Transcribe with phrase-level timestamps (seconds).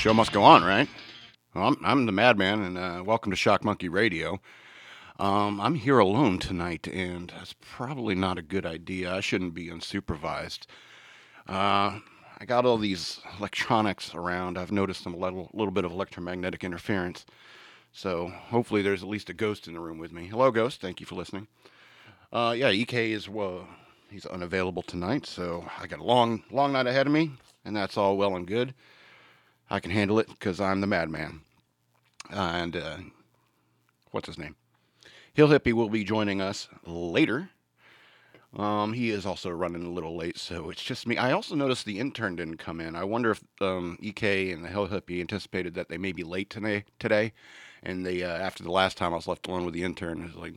[0.00, 0.88] Show must go on, right?
[1.54, 4.40] Well, I'm, I'm the Madman, and uh, welcome to Shock Monkey Radio.
[5.18, 9.12] Um, I'm here alone tonight, and that's probably not a good idea.
[9.12, 10.60] I shouldn't be unsupervised.
[11.46, 11.98] Uh,
[12.38, 14.56] I got all these electronics around.
[14.56, 17.26] I've noticed a little, little bit of electromagnetic interference.
[17.92, 20.28] So hopefully there's at least a ghost in the room with me.
[20.28, 20.80] Hello, ghost.
[20.80, 21.46] Thank you for listening.
[22.32, 23.68] Uh, yeah, EK is well,
[24.10, 27.32] he's unavailable tonight, so I got a long, long night ahead of me,
[27.66, 28.72] and that's all well and good.
[29.70, 31.42] I can handle it because I'm the madman.
[32.30, 32.96] and uh,
[34.10, 34.56] what's his name?
[35.32, 37.50] Hill Hippie will be joining us later.
[38.56, 41.16] Um, he is also running a little late, so it's just me.
[41.16, 42.96] I also noticed the intern didn't come in.
[42.96, 46.50] I wonder if um, EK and the Hill Hippie anticipated that they may be late
[46.50, 46.84] today.
[46.98, 47.32] Today,
[47.84, 50.26] and they uh, after the last time I was left alone with the intern, it
[50.26, 50.54] was like,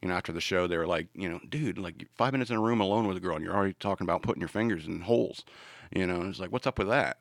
[0.00, 2.56] you know, after the show, they were like, you know, dude, like five minutes in
[2.56, 5.00] a room alone with a girl, and you're already talking about putting your fingers in
[5.00, 5.44] holes.
[5.90, 7.16] You know, it's like, what's up with that?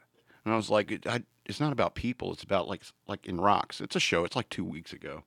[0.48, 2.32] And I was like, I, it's not about people.
[2.32, 3.82] It's about like like in rocks.
[3.82, 4.24] It's a show.
[4.24, 5.26] It's like two weeks ago.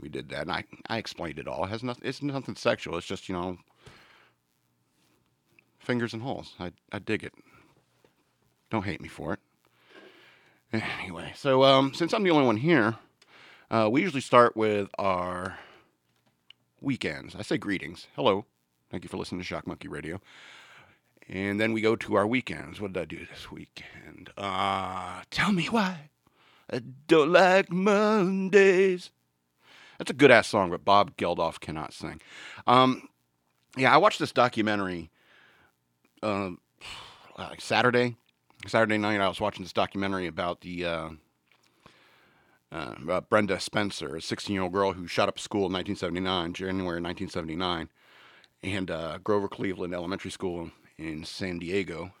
[0.00, 1.64] We did that, and I I explained it all.
[1.64, 2.08] It has nothing.
[2.08, 2.96] It's nothing sexual.
[2.96, 3.58] It's just you know
[5.78, 6.54] fingers and holes.
[6.58, 7.34] I I dig it.
[8.70, 9.40] Don't hate me for it.
[10.72, 12.96] Anyway, so um, since I'm the only one here,
[13.70, 15.58] uh, we usually start with our
[16.80, 17.36] weekends.
[17.36, 18.06] I say greetings.
[18.16, 18.46] Hello.
[18.90, 20.22] Thank you for listening to Shock Monkey Radio.
[21.28, 22.80] And then we go to our weekends.
[22.80, 24.30] What did I do this weekend?
[24.36, 26.10] Uh, tell me why
[26.70, 29.10] I don't like Mondays.
[29.98, 32.20] That's a good ass song, but Bob Geldof cannot sing.
[32.66, 33.08] Um,
[33.76, 35.10] yeah, I watched this documentary
[36.22, 36.50] uh,
[37.38, 38.16] like Saturday.
[38.66, 41.08] Saturday night, I was watching this documentary about the uh,
[42.72, 46.52] uh, about Brenda Spencer, a 16 year old girl who shot up school in 1979,
[46.52, 47.88] January 1979,
[48.62, 52.12] and uh, Grover Cleveland Elementary School in San Diego,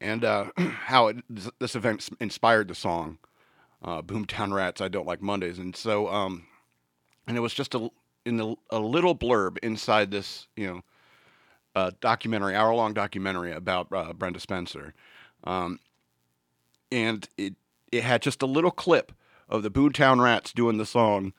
[0.00, 1.16] and uh, how it,
[1.58, 3.18] this event inspired the song
[3.82, 6.46] uh, "Boomtown Rats." I don't like Mondays, and so um,
[7.26, 7.90] and it was just a
[8.24, 10.82] in the, a little blurb inside this you know
[11.74, 14.94] uh, documentary, hour long documentary about uh, Brenda Spencer,
[15.44, 15.80] um,
[16.90, 17.54] and it
[17.92, 19.12] it had just a little clip
[19.48, 21.32] of the Boomtown Rats doing the song.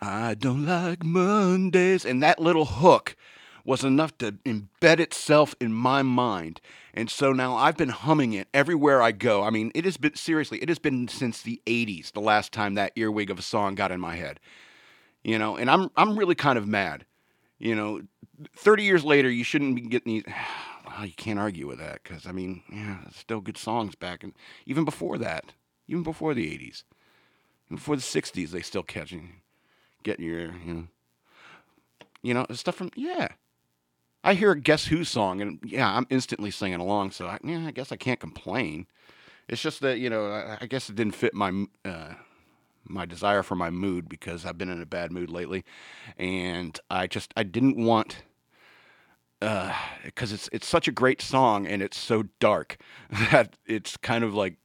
[0.00, 3.16] I don't like Mondays, and that little hook
[3.64, 6.60] was enough to embed itself in my mind.
[6.94, 9.42] And so now I've been humming it everywhere I go.
[9.42, 12.74] I mean, it has been seriously, it has been since the 80s the last time
[12.74, 14.40] that earwig of a song got in my head.
[15.22, 17.04] You know, and I'm I'm really kind of mad.
[17.58, 18.00] You know,
[18.56, 20.24] 30 years later, you shouldn't be getting these
[20.86, 24.32] well, you can't argue with that cuz I mean, yeah, still good songs back and
[24.66, 25.52] even before that,
[25.86, 26.84] even before the 80s.
[27.66, 29.42] Even before the 60s, they still catching
[30.02, 30.86] getting your, you know,
[32.22, 33.28] you know, stuff from yeah,
[34.22, 37.12] I hear a Guess Who song, and yeah, I'm instantly singing along.
[37.12, 38.86] So I, yeah, I guess I can't complain.
[39.48, 42.14] It's just that you know, I, I guess it didn't fit my uh,
[42.84, 45.64] my desire for my mood because I've been in a bad mood lately,
[46.18, 48.22] and I just I didn't want
[49.40, 52.76] because uh, it's it's such a great song and it's so dark
[53.30, 54.56] that it's kind of like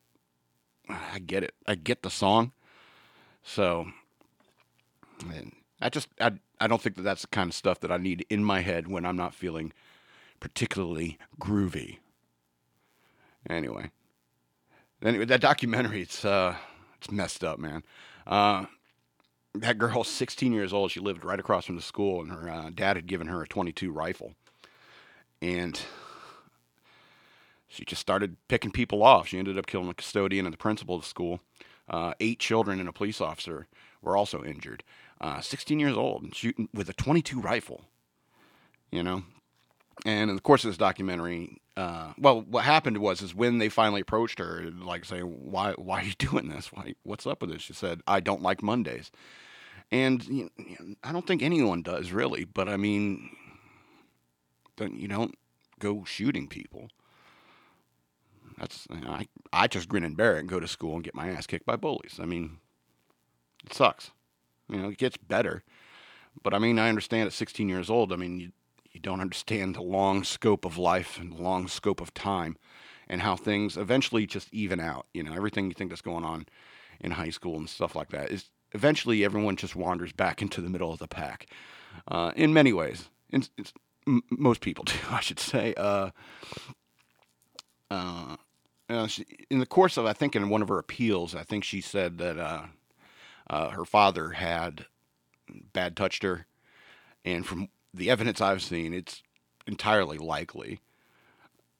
[0.89, 1.53] I get it.
[1.65, 2.51] I get the song,
[3.41, 3.87] so
[5.33, 7.97] and I just I I don't think that that's the kind of stuff that I
[7.97, 9.73] need in my head when I'm not feeling
[10.39, 11.97] particularly groovy.
[13.49, 13.91] Anyway,
[15.03, 16.55] anyway, that documentary it's uh
[16.97, 17.83] it's messed up, man.
[18.25, 18.65] Uh,
[19.53, 20.91] that girl's 16 years old.
[20.91, 23.47] She lived right across from the school, and her uh, dad had given her a
[23.47, 24.33] 22 rifle,
[25.41, 25.79] and
[27.67, 29.27] she just started picking people off.
[29.27, 31.39] She ended up killing the custodian and the principal of the school.
[31.87, 33.67] Uh, eight children and a police officer
[34.01, 34.83] were also injured
[35.21, 37.81] uh, 16 years old and shooting with a 22 rifle.
[38.91, 39.23] You know,
[40.05, 43.69] and in the course of this documentary, uh, well, what happened was is when they
[43.69, 46.71] finally approached her, like saying, "Why, why are you doing this?
[46.71, 49.11] Why, what's up with this?" She said, "I don't like Mondays,"
[49.91, 52.45] and you know, I don't think anyone does really.
[52.45, 53.29] But I mean,
[54.77, 55.35] don't, you don't
[55.79, 56.89] go shooting people.
[58.57, 61.03] That's you know, I I just grin and bear it and go to school and
[61.03, 62.19] get my ass kicked by bullies.
[62.21, 62.59] I mean,
[63.65, 64.11] it sucks.
[64.69, 65.63] You know, it gets better.
[66.41, 68.51] But I mean, I understand at 16 years old, I mean, you,
[68.91, 72.57] you don't understand the long scope of life and the long scope of time
[73.07, 75.05] and how things eventually just even out.
[75.13, 76.47] You know, everything you think that's going on
[76.99, 80.69] in high school and stuff like that is eventually everyone just wanders back into the
[80.69, 81.47] middle of the pack
[82.07, 83.09] uh, in many ways.
[83.29, 83.43] In,
[84.07, 85.73] m- most people do, I should say.
[85.75, 86.11] Uh,
[87.91, 91.63] uh, she, in the course of, I think, in one of her appeals, I think
[91.63, 92.37] she said that
[93.49, 94.85] uh, her father had
[95.73, 96.45] bad touched her,
[97.23, 99.23] and from the evidence I've seen, it's
[99.67, 100.79] entirely likely.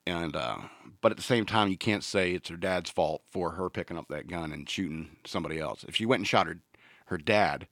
[0.07, 0.57] and uh,
[1.01, 3.97] but at the same time, you can't say it's her dad's fault for her picking
[3.97, 5.83] up that gun and shooting somebody else.
[5.88, 6.59] If she went and shot her
[7.07, 7.68] her dad,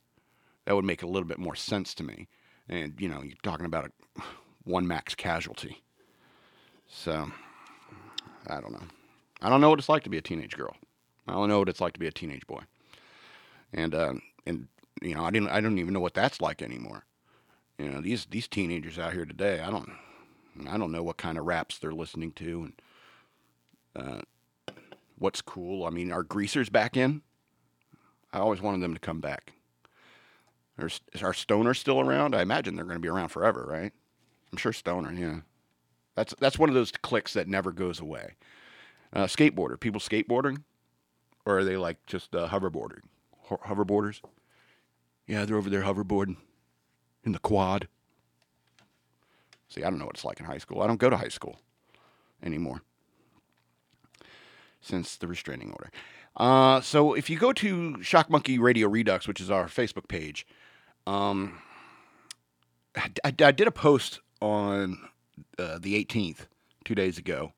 [0.64, 2.28] that would make a little bit more sense to me.
[2.68, 3.86] And you know, you're talking about
[4.18, 4.22] a
[4.64, 5.82] one max casualty.
[6.88, 7.30] So
[8.48, 8.86] I don't know.
[9.42, 10.76] I don't know what it's like to be a teenage girl.
[11.26, 12.62] I don't know what it's like to be a teenage boy.
[13.74, 14.14] And uh,
[14.46, 14.68] and
[15.02, 17.04] you know, I didn't I don't even know what that's like anymore.
[17.78, 19.90] You know, these these teenagers out here today, I don't
[20.68, 22.72] I don't know what kind of raps they're listening to and
[23.96, 24.74] uh,
[25.18, 25.84] what's cool.
[25.84, 27.22] I mean, are greasers back in?
[28.32, 29.52] I always wanted them to come back.
[30.78, 32.34] Is our Stoner still around?
[32.34, 33.92] I imagine they're going to be around forever, right?
[34.50, 35.40] I'm sure Stoner, yeah.
[36.16, 38.34] That's that's one of those clicks that never goes away.
[39.12, 40.62] Uh, skateboarder, people skateboarding,
[41.46, 43.02] or are they like just uh, hoverboarding?
[43.44, 44.20] Ho- hoverboarders?
[45.26, 46.36] Yeah, they're over there hoverboarding
[47.24, 47.88] in the quad.
[49.68, 50.82] See, I don't know what it's like in high school.
[50.82, 51.58] I don't go to high school
[52.42, 52.82] anymore
[54.80, 55.90] since the restraining order.
[56.36, 60.46] Uh, so if you go to Shock Monkey Radio Redux, which is our Facebook page,
[61.06, 61.60] um,
[62.96, 64.98] I, I, I did a post on
[65.58, 66.46] uh, the 18th,
[66.84, 67.52] two days ago,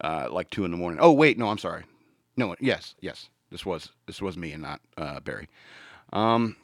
[0.00, 1.00] uh, like two in the morning.
[1.00, 1.84] Oh wait, no, I'm sorry.
[2.36, 5.48] No, yes, yes, this was this was me and not uh, Barry.
[6.12, 6.56] Um,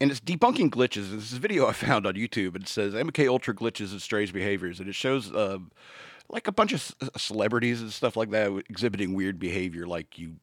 [0.00, 1.10] and it's debunking glitches.
[1.10, 2.56] This is a video I found on YouTube.
[2.56, 5.58] It says MK Ultra glitches and strange behaviors, and it shows uh,
[6.28, 10.36] like a bunch of c- celebrities and stuff like that exhibiting weird behavior, like you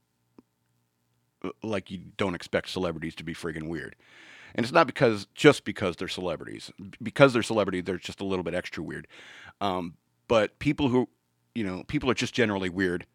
[1.43, 3.95] uh, like you don't expect celebrities to be friggin' weird.
[4.55, 6.71] And it's not because just because they're celebrities.
[7.01, 9.07] Because they're celebrity, they're just a little bit extra weird.
[9.61, 9.95] Um,
[10.27, 11.09] but people who,
[11.55, 13.05] you know, people are just generally weird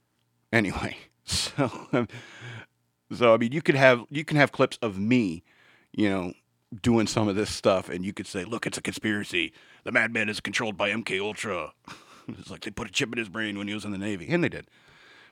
[0.52, 0.96] anyway.
[1.51, 2.07] So,
[3.13, 5.43] so I mean, you could have you can have clips of me
[5.93, 6.33] you know,
[6.83, 9.53] doing some of this stuff, and you could say, "Look, it's a conspiracy.
[9.85, 11.73] The madman is controlled by MK Ultra."
[12.29, 14.29] it's like they put a chip in his brain when he was in the Navy,
[14.29, 14.69] and they did.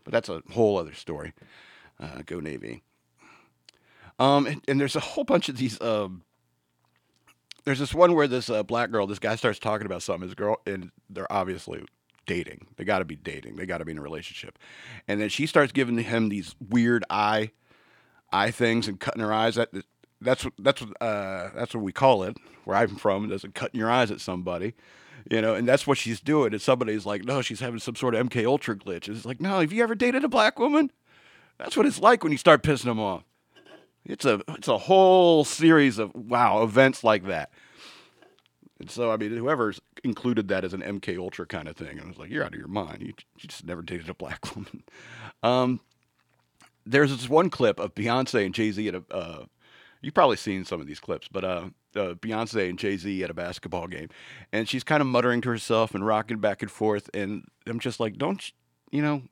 [0.05, 1.33] But that's a whole other story.
[2.01, 2.83] Uh, go Navy.
[4.19, 5.81] Um, and, and, there's a whole bunch of these.
[5.81, 6.23] Um,
[7.65, 10.27] there's this one where this uh, black girl, this guy starts talking about something.
[10.27, 11.85] His girl, and they're obviously
[12.27, 12.67] dating.
[12.77, 13.57] They got to be dating.
[13.57, 14.59] They got to be in a relationship.
[15.09, 17.53] And then she starts giving him these weird eye,
[18.33, 19.55] eye things and cutting her eyes.
[19.55, 19.71] That
[20.21, 23.29] that's what that's what uh, that's what we call it where I'm from.
[23.29, 24.75] Doesn't cutting your eyes at somebody,
[25.31, 26.53] you know, and that's what she's doing.
[26.53, 29.09] And somebody's like, no, she's having some sort of MK Ultra glitch.
[29.09, 30.91] And it's like, no, have you ever dated a black woman?
[31.59, 33.25] That's what it's like when you start pissing them off.
[34.05, 37.51] It's a it's a whole series of wow events like that.
[38.79, 42.07] And so I mean, whoever's included that as an MK Ultra kind of thing, I
[42.07, 43.01] was like, you're out of your mind.
[43.01, 44.83] You, you just never dated a black woman.
[45.43, 45.81] Um,
[46.85, 49.45] there's this one clip of Beyonce and Jay Z at a uh,
[50.03, 51.65] You've probably seen some of these clips, but uh,
[51.97, 54.09] uh, Beyonce and Jay Z at a basketball game,
[54.53, 57.99] and she's kind of muttering to herself and rocking back and forth, and I'm just
[57.99, 58.53] like, don't
[58.93, 59.23] you know,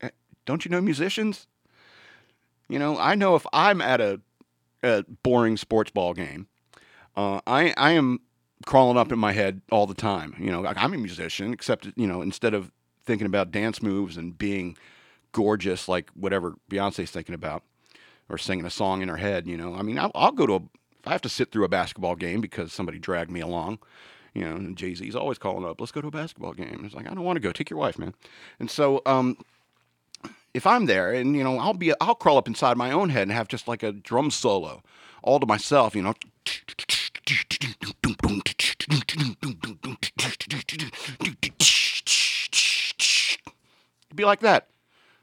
[0.00, 0.10] eh,
[0.46, 1.48] don't you know musicians?
[2.68, 4.20] You know, I know if I'm at a,
[4.82, 6.46] a boring sports ball game,
[7.16, 8.20] uh, I I am
[8.66, 10.34] crawling up in my head all the time.
[10.38, 12.70] You know, I'm a musician, except you know, instead of
[13.04, 14.76] thinking about dance moves and being
[15.32, 17.62] gorgeous like whatever Beyonce's thinking about,
[18.28, 19.46] or singing a song in her head.
[19.46, 20.56] You know, I mean, I'll, I'll go to a,
[21.00, 23.78] if I have to sit through a basketball game because somebody dragged me along.
[24.34, 26.82] You know, and Jay Z's always calling up, let's go to a basketball game.
[26.86, 27.52] It's like, I don't want to go.
[27.52, 28.14] Take your wife, man.
[28.58, 29.36] And so, um,
[30.54, 33.24] if I'm there and, you know, I'll be, I'll crawl up inside my own head
[33.24, 34.82] and have just like a drum solo
[35.22, 36.14] all to myself, you know.
[44.14, 44.68] Be like that.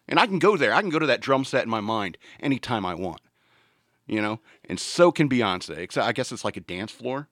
[0.08, 0.74] And I can go there.
[0.74, 3.22] I can go to that drum set in my mind anytime I want.
[4.08, 4.39] You know?
[4.65, 5.77] And so can Beyonce.
[5.77, 7.27] Except I guess it's like a dance floor.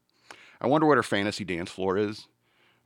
[0.61, 2.27] I wonder what her fantasy dance floor is.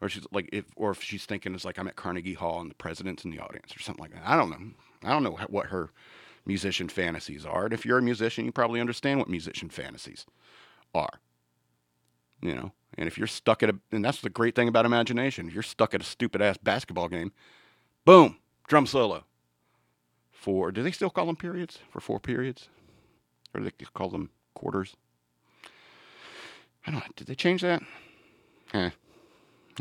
[0.02, 2.72] Or she's like if or if she's thinking it's like I'm at Carnegie Hall and
[2.72, 4.24] the president's in the audience or something like that.
[4.26, 4.72] I don't know.
[5.04, 5.92] I don't know what her
[6.46, 7.66] musician fantasies are.
[7.66, 10.26] And if you're a musician, you probably understand what musician fantasies
[10.96, 11.20] are.
[12.42, 15.48] You know, and if you're stuck at a, and that's the great thing about imagination.
[15.48, 17.32] If you're stuck at a stupid ass basketball game,
[18.04, 18.38] boom,
[18.72, 19.26] drum solo
[20.32, 22.70] for, Do they still call them periods for four periods,
[23.54, 24.96] or do they call them quarters?
[26.88, 27.02] I don't.
[27.02, 27.06] know.
[27.18, 27.84] Did they change that?
[28.74, 28.92] Eh.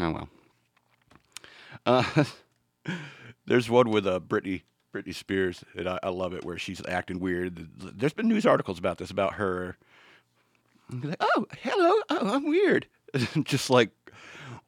[0.00, 0.28] Oh well.
[1.86, 2.24] Uh,
[3.46, 7.20] there's one with uh, Britney Britney Spears, and I, I, love it where she's acting
[7.20, 7.68] weird.
[7.78, 9.78] There's been news articles about this about her.
[10.90, 12.02] Like, oh, hello.
[12.10, 12.88] Oh, I'm weird.
[13.44, 13.90] Just like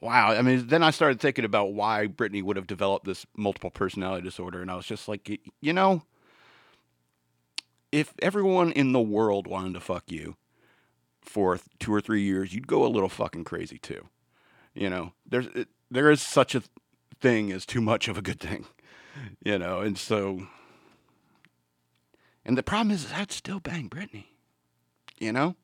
[0.03, 0.33] wow.
[0.33, 4.25] I mean, then I started thinking about why Britney would have developed this multiple personality
[4.25, 6.03] disorder, and I was just like, you know,
[7.91, 10.37] if everyone in the world wanted to fuck you
[11.23, 14.09] for two or three years, you'd go a little fucking crazy too.
[14.75, 15.47] You know, there's
[15.91, 16.63] there is such a
[17.21, 18.67] thing as too much of a good thing,
[19.45, 19.81] you know.
[19.81, 20.49] And so,
[22.45, 24.25] and the problem is, I'd still bang Britney,
[25.19, 25.55] you know.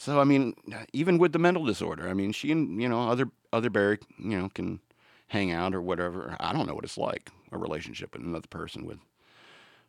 [0.00, 0.54] So I mean,
[0.92, 4.38] even with the mental disorder, I mean, she and you know other other Barry, you
[4.38, 4.78] know, can
[5.26, 6.36] hang out or whatever.
[6.38, 8.98] I don't know what it's like a relationship with another person with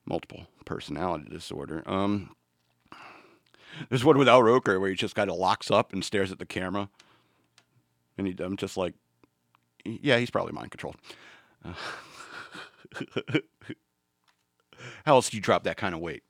[0.05, 1.83] multiple personality disorder.
[1.85, 2.35] Um,
[3.89, 6.39] there's one with Al Roker where he just kind of locks up and stares at
[6.39, 6.89] the camera,
[8.17, 8.95] and he, I'm just like,
[9.85, 10.97] yeah, he's probably mind controlled.
[11.63, 11.73] Uh,
[15.05, 16.23] how else do you drop that kind of weight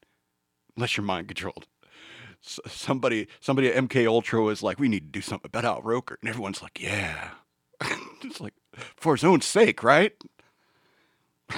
[0.76, 1.66] unless you're mind controlled?
[2.42, 6.18] Somebody, somebody at MK Ultra was like, "We need to do something about Al Roker,"
[6.22, 7.32] and everyone's like, "Yeah."
[8.24, 8.54] it's like
[8.96, 10.14] for his own sake, right?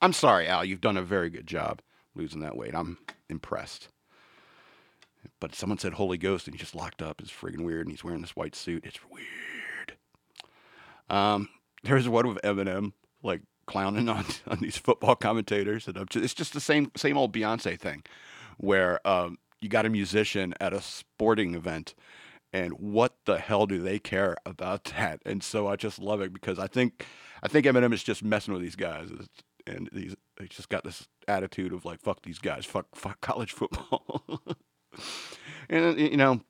[0.00, 0.64] I'm sorry, Al.
[0.64, 1.82] You've done a very good job
[2.14, 2.74] losing that weight.
[2.74, 2.98] I'm
[3.28, 3.88] impressed.
[5.40, 7.20] But someone said Holy Ghost and he just locked up.
[7.20, 7.86] It's friggin' weird.
[7.86, 8.84] And he's wearing this white suit.
[8.84, 9.96] It's weird.
[11.10, 11.48] Um,
[11.82, 15.86] there's one with Eminem like clowning on, on these football commentators.
[15.86, 18.02] And just, it's just the same same old Beyonce thing
[18.56, 21.94] where um, you got a musician at a sporting event
[22.52, 25.20] and what the hell do they care about that?
[25.24, 27.06] And so I just love it because I think
[27.42, 29.10] I think Eminem is just messing with these guys,
[29.66, 33.52] and he's he's just got this attitude of like fuck these guys, fuck fuck college
[33.60, 34.42] football,
[35.68, 36.40] and you know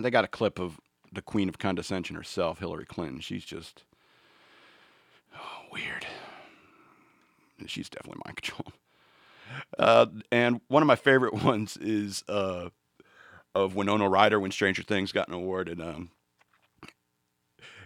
[0.00, 0.78] they got a clip of
[1.10, 3.20] the queen of condescension herself, Hillary Clinton.
[3.20, 3.84] She's just
[5.34, 6.06] oh, weird.
[7.66, 8.72] She's definitely mind control.
[9.78, 12.70] Uh, and one of my favorite ones is uh,
[13.54, 16.10] of Winona Ryder when Stranger Things got an award, and um,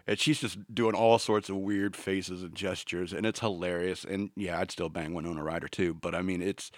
[0.07, 4.05] and she's just doing all sorts of weird faces and gestures, and it's hilarious.
[4.05, 6.71] And yeah, I'd still bang Winona Ryder too, but I mean, it's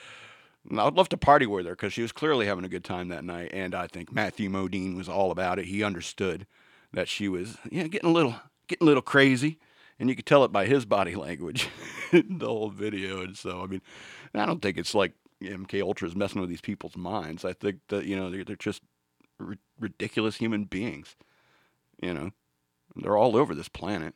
[0.77, 3.25] I'd love to party with her because she was clearly having a good time that
[3.25, 5.67] night, and I think Matthew Modine was all about it.
[5.67, 6.47] He understood
[6.93, 9.59] that she was yeah getting a little getting a little crazy,
[9.99, 11.69] and you could tell it by his body language
[12.13, 13.21] the whole video.
[13.23, 13.83] And so I mean,
[14.35, 15.13] I don't think it's like
[15.43, 17.45] MK Ultra is messing with these people's minds.
[17.45, 18.83] I think that you know they're, they're just
[19.41, 21.17] r- ridiculous human beings.
[22.03, 22.31] You know,
[22.97, 24.15] they're all over this planet,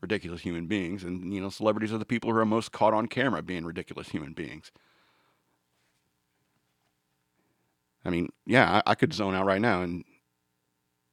[0.00, 3.06] ridiculous human beings, and you know, celebrities are the people who are most caught on
[3.06, 4.70] camera being ridiculous human beings.
[8.04, 10.04] I mean, yeah, I, I could zone out right now and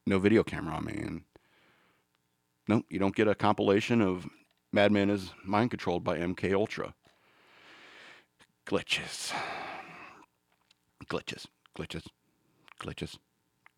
[0.05, 1.24] no video camera on me, and
[2.67, 4.27] nope, you don't get a compilation of
[4.71, 6.93] Madman is mind controlled by MK Ultra
[8.67, 9.33] glitches.
[11.05, 11.45] Glitches.
[11.75, 12.07] Glitches.
[12.81, 13.17] Glitches.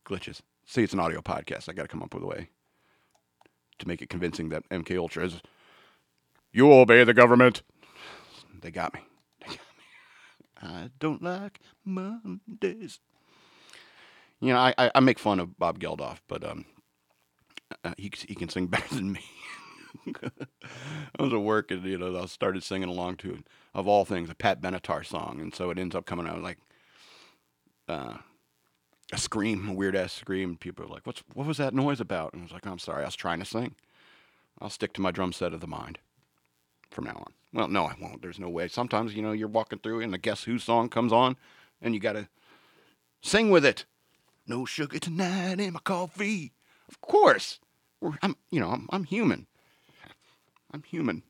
[0.05, 0.41] Glitches.
[0.65, 1.69] See, it's an audio podcast.
[1.69, 2.50] I got to come up with a way
[3.77, 5.41] to make it convincing that MK Ultra is.
[6.51, 7.62] You obey the government.
[8.62, 9.01] They got me.
[9.41, 9.63] They got me.
[10.62, 13.00] I don't like Mondays.
[14.41, 16.65] You know, I, I, make fun of Bob Geldof, but um,
[17.83, 19.23] uh, he he can sing better than me.
[21.19, 23.39] I was at work and you know I started singing along to
[23.73, 26.57] of all things a Pat Benatar song, and so it ends up coming out like
[27.88, 28.17] uh,
[29.11, 30.57] a scream, a weird ass scream.
[30.57, 33.03] People are like, "What's what was that noise about?" And I was like, "I'm sorry,
[33.03, 33.75] I was trying to sing.
[34.59, 35.99] I'll stick to my drum set of the mind
[36.89, 38.21] from now on." Well, no, I won't.
[38.21, 38.67] There's no way.
[38.67, 41.35] Sometimes you know you're walking through and a Guess Who song comes on,
[41.81, 42.29] and you gotta
[43.21, 43.85] sing with it.
[44.45, 46.53] No sugar tonight in my coffee.
[46.89, 47.60] Of course,
[48.22, 49.48] I'm you know I'm, I'm human.
[50.74, 51.24] I'm human.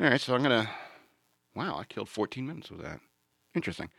[0.00, 0.68] All right, so I'm gonna.
[1.54, 2.98] Wow, I killed 14 minutes with that.
[3.54, 3.90] Interesting.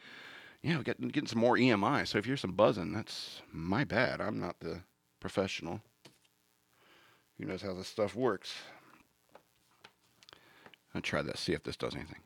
[0.61, 2.05] Yeah, we're getting, getting some more EMI.
[2.05, 4.19] So if you're some buzzing, that's my bad.
[4.19, 4.81] I'm not the
[5.21, 5.79] professional
[7.37, 8.53] who knows how this stuff works.
[10.93, 12.21] I'll try this, see if this does anything.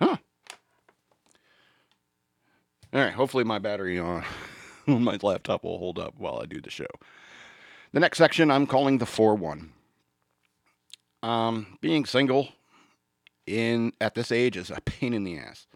[0.00, 0.16] Huh.
[2.92, 4.24] All right, hopefully my battery on
[5.00, 6.86] my laptop will hold up while I do the show.
[7.92, 9.72] The next section I'm calling the 4 1.
[11.22, 12.50] Um, being single
[13.46, 15.66] in at this age is a pain in the ass.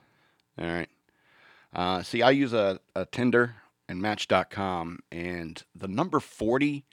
[0.61, 0.89] All right.
[1.73, 3.57] Uh, see, I use a, a Tinder
[3.89, 6.85] and Match.com, and the number 40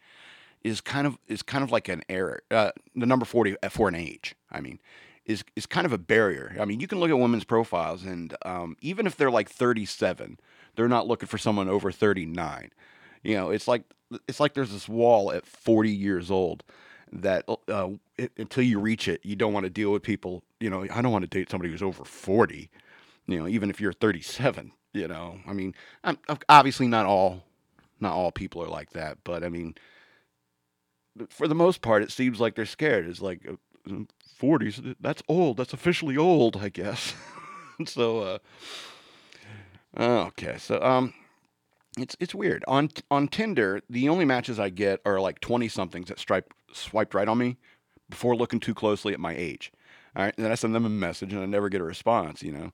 [0.63, 2.41] is kind of is kind of like an error.
[2.51, 4.79] Uh, the number 40 uh, for an age, I mean,
[5.25, 6.55] is is kind of a barrier.
[6.59, 10.39] I mean, you can look at women's profiles, and um, even if they're like 37,
[10.77, 12.71] they're not looking for someone over 39.
[13.23, 13.83] You know, it's like
[14.29, 16.63] it's like there's this wall at 40 years old
[17.11, 20.43] that uh, it, until you reach it, you don't want to deal with people.
[20.61, 22.69] You know, I don't want to date somebody who's over 40.
[23.27, 24.71] You know, even if you're 37.
[24.93, 26.17] You know, I mean, I'm,
[26.47, 27.43] obviously not all
[27.99, 29.75] not all people are like that, but I mean,
[31.29, 33.07] for the most part, it seems like they're scared.
[33.07, 33.47] It's like
[34.39, 34.91] 40s.
[34.91, 35.57] Uh, that's old.
[35.57, 37.13] That's officially old, I guess.
[37.85, 38.37] so, uh,
[39.97, 40.57] okay.
[40.57, 41.13] So, um,
[41.97, 43.81] it's it's weird on on Tinder.
[43.89, 47.57] The only matches I get are like twenty somethings that stripe swiped right on me
[48.09, 49.71] before looking too closely at my age.
[50.15, 52.41] All right, and then I send them a message and I never get a response.
[52.43, 52.71] You know,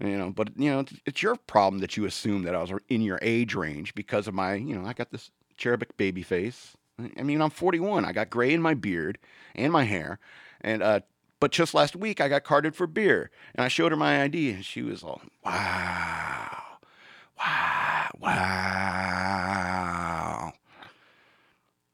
[0.00, 2.72] you know, but you know, it's, it's your problem that you assume that I was
[2.88, 6.76] in your age range because of my, you know, I got this cherubic baby face.
[7.18, 8.04] I mean, I'm 41.
[8.04, 9.18] I got gray in my beard
[9.54, 10.18] and my hair,
[10.62, 11.00] and uh,
[11.40, 14.50] but just last week I got carded for beer, and I showed her my ID,
[14.50, 16.62] and she was all, "Wow,
[17.38, 19.36] wow, wow."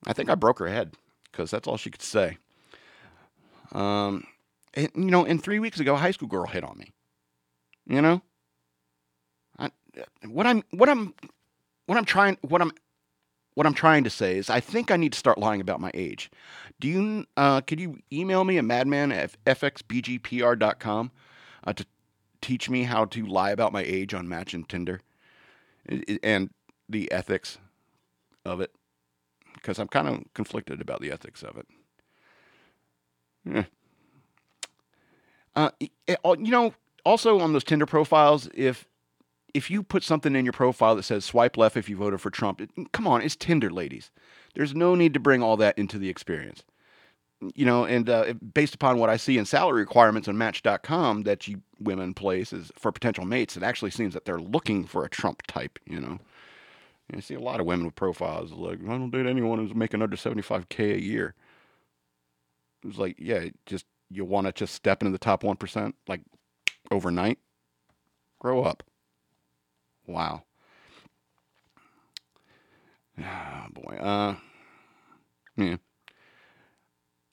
[0.06, 0.94] I think I broke her head
[1.30, 2.38] because that's all she could say.
[3.72, 4.26] Um,
[4.74, 6.92] and, you know, and three weeks ago, a high school girl hit on me.
[7.86, 8.22] You know,
[9.58, 9.70] I,
[10.26, 11.14] what I'm what I'm
[11.86, 12.72] what I'm trying what I'm
[13.54, 15.90] what I'm trying to say is I think I need to start lying about my
[15.94, 16.30] age.
[16.80, 21.10] Do you uh, could you email me a madman at fxbgpr.com
[21.64, 21.86] uh, to
[22.40, 25.00] teach me how to lie about my age on Match and Tinder
[26.22, 26.50] and
[26.88, 27.58] the ethics
[28.44, 28.72] of it?
[29.54, 31.66] Because I'm kind of conflicted about the ethics of it.
[33.44, 33.64] Yeah.
[35.54, 38.86] Uh, you know, also on those Tinder profiles, if
[39.54, 42.30] if you put something in your profile that says swipe left if you voted for
[42.30, 44.10] Trump, it, come on, it's Tinder, ladies.
[44.54, 46.64] There's no need to bring all that into the experience.
[47.54, 51.48] You know, and uh, based upon what I see in salary requirements on Match.com that
[51.48, 55.08] you women place is for potential mates, it actually seems that they're looking for a
[55.08, 55.80] Trump type.
[55.84, 56.18] You know,
[57.08, 59.74] and I see a lot of women with profiles like I don't date anyone who's
[59.74, 61.34] making under 75k a year.
[62.84, 66.20] It's like, yeah, just you want to just step into the top one percent, like
[66.92, 67.38] overnight.
[68.38, 68.84] Grow up.
[70.12, 70.44] Wow.
[73.18, 73.96] Oh boy.
[73.96, 74.36] Uh
[75.56, 75.76] yeah.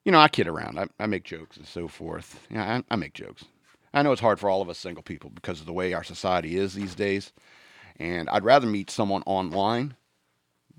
[0.05, 0.79] You know, I kid around.
[0.79, 2.45] I, I make jokes and so forth.
[2.49, 3.45] Yeah, I, I make jokes.
[3.93, 6.03] I know it's hard for all of us single people because of the way our
[6.03, 7.33] society is these days.
[7.97, 9.95] And I'd rather meet someone online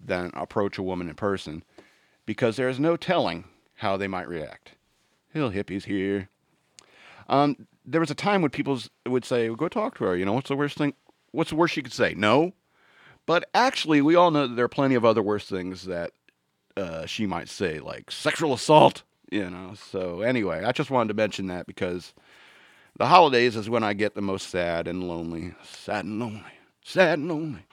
[0.02, 1.62] than approach a woman in person
[2.24, 3.44] because there is no telling
[3.76, 4.72] how they might react.
[5.32, 6.28] Hill hippies here.
[7.28, 10.24] Um, there was a time when people would say, well, "Go talk to her." You
[10.24, 10.94] know, what's the worst thing?
[11.32, 12.14] What's the worst she could say?
[12.14, 12.52] No.
[13.26, 16.12] But actually, we all know that there are plenty of other worse things that
[16.76, 19.02] uh, she might say, like sexual assault.
[19.30, 19.74] You know.
[19.74, 22.14] So anyway, I just wanted to mention that because
[22.98, 25.54] the holidays is when I get the most sad and lonely.
[25.62, 26.42] Sad and lonely.
[26.84, 27.66] Sad and lonely.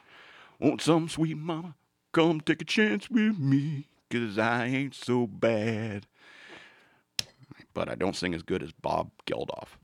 [0.60, 1.76] Want some sweet mama?
[2.12, 6.08] Come take a chance with me, cause I ain't so bad.
[7.74, 9.78] But I don't sing as good as Bob Geldof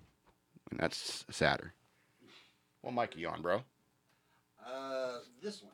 [0.74, 1.74] and that's sadder.
[2.84, 3.64] What mic are you on, bro?
[4.64, 5.72] Uh, this one.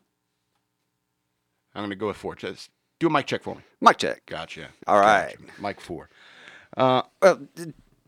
[1.76, 2.36] I'm gonna go with four.
[2.36, 2.70] Just
[3.00, 3.62] do a mic check for me.
[3.82, 4.26] Mic check.
[4.26, 4.68] Gotcha.
[4.88, 5.36] All right.
[5.38, 5.62] Gotcha.
[5.62, 6.10] Mic four.
[6.78, 7.42] Uh, Well,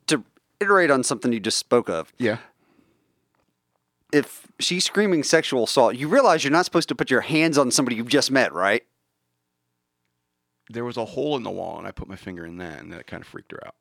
[0.07, 0.23] to
[0.59, 2.37] iterate on something you just spoke of, yeah.
[4.13, 7.71] if she's screaming sexual assault, you realize you're not supposed to put your hands on
[7.71, 8.83] somebody you've just met, right?
[10.69, 12.91] There was a hole in the wall, and I put my finger in that, and
[12.93, 13.75] that kind of freaked her out.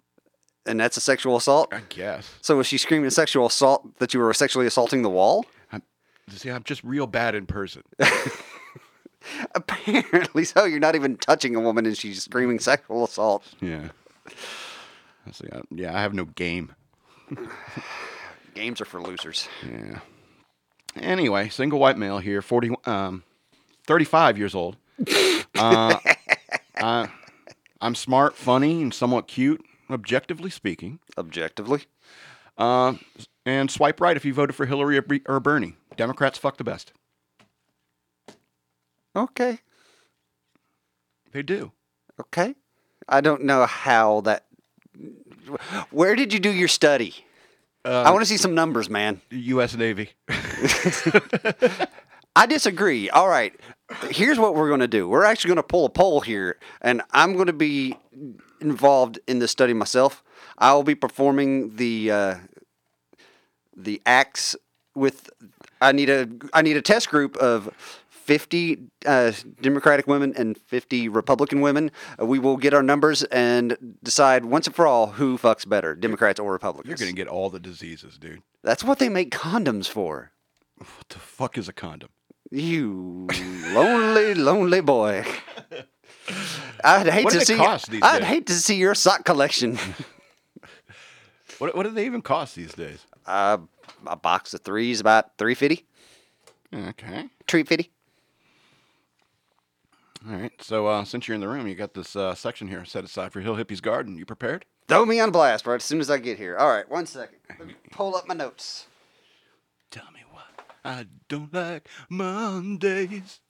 [0.71, 1.73] And that's a sexual assault.
[1.73, 2.31] I guess.
[2.41, 5.45] So was she screaming sexual assault that you were sexually assaulting the wall?
[6.29, 7.83] See, I'm just real bad in person.
[9.55, 10.65] Apparently so.
[10.65, 13.45] You're not even touching a woman and she's screaming sexual assault.
[13.61, 13.89] Yeah.
[15.27, 15.49] I see.
[15.53, 16.73] I, yeah, I have no game.
[18.55, 19.49] Games are for losers.
[19.69, 20.01] Yeah.
[20.97, 23.23] Anyway, single white male here, 40, um,
[23.87, 24.77] 35 years old.
[25.59, 25.99] Uh,
[26.77, 27.09] I,
[27.83, 31.01] I'm smart, funny, and somewhat cute, objectively speaking.
[31.17, 31.85] Objectively.
[32.59, 32.95] Uh,
[33.47, 35.77] and swipe right if you voted for Hillary or, Bernie.
[35.97, 36.93] Democrats fuck the best.
[39.17, 39.61] Okay.
[41.33, 41.73] They do.
[42.21, 42.55] Okay.
[43.09, 44.47] I don't know how that.
[45.91, 47.15] Where did you do your study?
[47.85, 49.21] Uh, I want to see some numbers, man.
[49.31, 49.75] U.S.
[49.75, 50.11] Navy.
[52.37, 53.11] I disagree.
[53.11, 53.59] All right.
[54.11, 55.09] Here's what we're going to do.
[55.09, 57.97] We're actually going to pull a poll here, and I'm going to be
[58.61, 60.23] involved in the study myself.
[60.59, 62.35] I will be performing the uh,
[63.77, 64.57] the acts
[64.95, 65.31] with.
[65.81, 67.75] I need a I need a test group of
[68.31, 71.91] 50 uh, Democratic women and 50 Republican women.
[72.21, 75.97] Uh, we will get our numbers and decide once and for all who fucks better,
[75.97, 76.89] Democrats or Republicans.
[76.89, 78.43] You're going to get all the diseases, dude.
[78.63, 80.31] That's what they make condoms for.
[80.77, 82.11] What the fuck is a condom?
[82.53, 83.27] You
[83.73, 85.25] lonely, lonely boy.
[86.85, 87.57] I'd hate What to see.
[87.57, 88.29] cost these I'd days?
[88.29, 89.79] hate to see your sock collection.
[91.59, 93.05] What, what do they even cost these days?
[93.27, 93.59] uh,
[94.07, 95.85] a box of threes about three fifty,
[96.75, 97.27] Okay.
[97.47, 97.91] three fifty.
[100.27, 100.53] All right.
[100.63, 103.33] So uh, since you're in the room, you got this uh, section here set aside
[103.33, 104.17] for Hill Hippies Garden.
[104.17, 104.65] You prepared?
[104.89, 106.57] Throw me on blast right as soon as I get here.
[106.57, 107.37] All right, one second.
[107.59, 108.87] Let me pull up my notes.
[109.91, 110.45] Tell me what.
[110.83, 113.41] I don't like Mondays.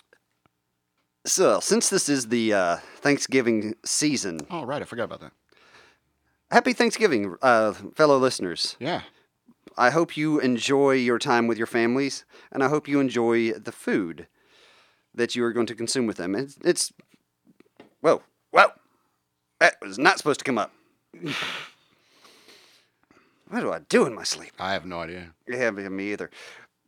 [1.25, 4.81] So, since this is the uh, Thanksgiving season, Oh, right.
[4.81, 5.33] I forgot about that.
[6.51, 8.77] happy Thanksgiving, uh, fellow listeners.
[8.81, 9.03] Yeah.
[9.77, 13.73] I hope you enjoy your time with your families, and I hope you enjoy the
[13.73, 14.27] food
[15.15, 16.35] that you are going to consume with them.
[16.35, 16.93] It's, it's
[18.01, 18.69] whoa, whoa,
[19.59, 20.73] that was not supposed to come up.
[23.49, 24.53] what do I do in my sleep?
[24.59, 25.35] I have no idea.
[25.49, 26.31] Yeah, me me either.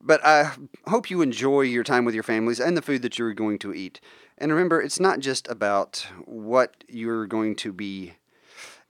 [0.03, 0.53] But I
[0.89, 3.73] hope you enjoy your time with your families and the food that you're going to
[3.73, 4.01] eat.
[4.37, 8.15] And remember, it's not just about what you're going to be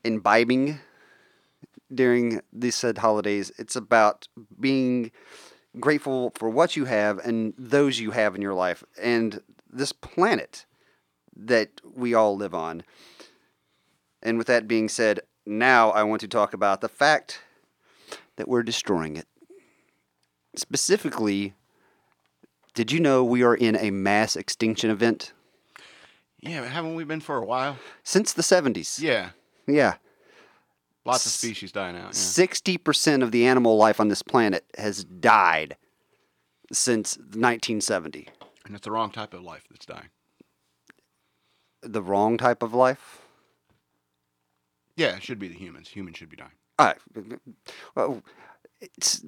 [0.03, 0.81] imbibing
[1.94, 3.53] during these said holidays.
[3.59, 5.11] It's about being
[5.79, 10.64] grateful for what you have and those you have in your life and this planet
[11.37, 12.85] that we all live on.
[14.22, 17.42] And with that being said, now I want to talk about the fact
[18.37, 19.27] that we're destroying it.
[20.55, 21.55] Specifically,
[22.75, 25.33] did you know we are in a mass extinction event?
[26.41, 27.79] Yeah, but haven't we been for a while?
[28.03, 29.01] Since the 70s.
[29.01, 29.31] Yeah.
[29.67, 29.95] Yeah.
[31.05, 32.03] Lots of species dying out.
[32.03, 32.11] Yeah.
[32.11, 35.77] 60% of the animal life on this planet has died
[36.73, 38.29] since 1970.
[38.65, 40.11] And it's the wrong type of life that's dying.
[41.83, 43.23] The wrong type of life?
[44.97, 45.88] Yeah, it should be the humans.
[45.88, 46.53] Humans should be dying.
[46.79, 46.99] All right.
[47.95, 48.23] Well,
[48.81, 49.25] it's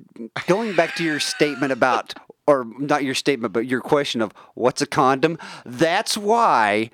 [0.47, 2.15] going back to your statement about,
[2.47, 5.39] or not your statement, but your question of what's a condom.
[5.65, 6.91] That's why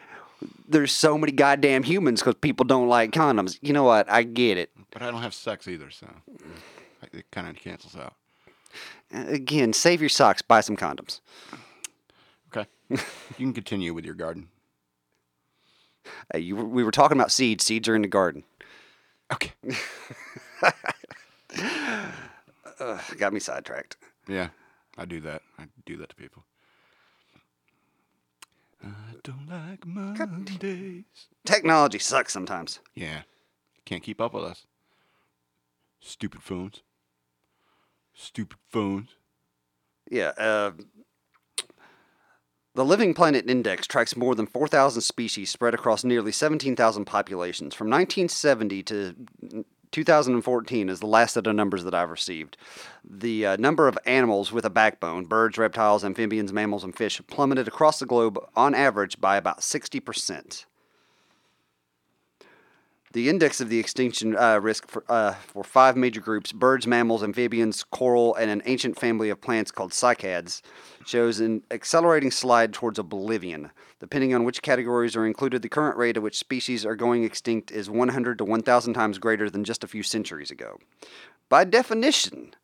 [0.69, 3.59] there's so many goddamn humans because people don't like condoms.
[3.63, 4.11] You know what?
[4.11, 4.71] I get it.
[4.91, 6.07] But I don't have sex either, so
[7.13, 8.15] it kind of cancels out.
[9.13, 11.21] Again, save your socks, buy some condoms.
[12.55, 12.69] Okay.
[12.91, 12.99] you
[13.39, 14.49] can continue with your garden.
[16.35, 17.65] Uh, you, we were talking about seeds.
[17.65, 18.45] Seeds are in the garden.
[19.33, 19.53] Okay.
[22.81, 23.97] Ugh, got me sidetracked.
[24.27, 24.49] Yeah,
[24.97, 25.43] I do that.
[25.59, 26.45] I do that to people.
[28.83, 28.89] I
[29.23, 31.05] don't like Mondays.
[31.45, 32.81] Technology sucks sometimes.
[32.95, 33.23] Yeah,
[33.85, 34.67] can't keep up with us.
[36.01, 36.83] Stupid phones.
[38.15, 39.11] Stupid phones.
[40.11, 40.33] Yeah.
[40.37, 40.73] Uh,
[42.75, 47.75] the Living Planet Index tracks more than 4,000 species spread across nearly 17,000 populations.
[47.75, 52.57] From 1970 to 2014 is the last set of numbers that I've received.
[53.05, 57.67] The uh, number of animals with a backbone, birds, reptiles, amphibians, mammals, and fish, plummeted
[57.67, 60.65] across the globe on average by about 60%.
[63.13, 67.25] The index of the extinction uh, risk for, uh, for five major groups birds, mammals,
[67.25, 70.63] amphibians, coral, and an ancient family of plants called cycads
[71.05, 73.73] shows an accelerating slide towards oblivion.
[74.01, 77.71] Depending on which categories are included, the current rate at which species are going extinct
[77.71, 80.79] is 100 to 1,000 times greater than just a few centuries ago.
[81.51, 82.55] By definition,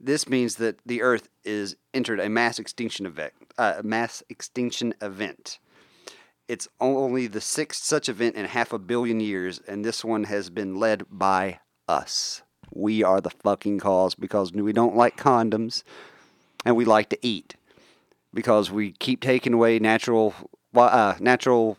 [0.00, 3.34] this means that the Earth is entered a mass extinction event.
[3.58, 5.58] Uh, mass extinction event.
[6.48, 10.48] It's only the sixth such event in half a billion years, and this one has
[10.48, 12.42] been led by us.
[12.72, 15.82] We are the fucking cause because we don't like condoms
[16.64, 17.56] and we like to eat
[18.32, 20.34] because we keep taking away natural
[20.74, 21.78] uh, natural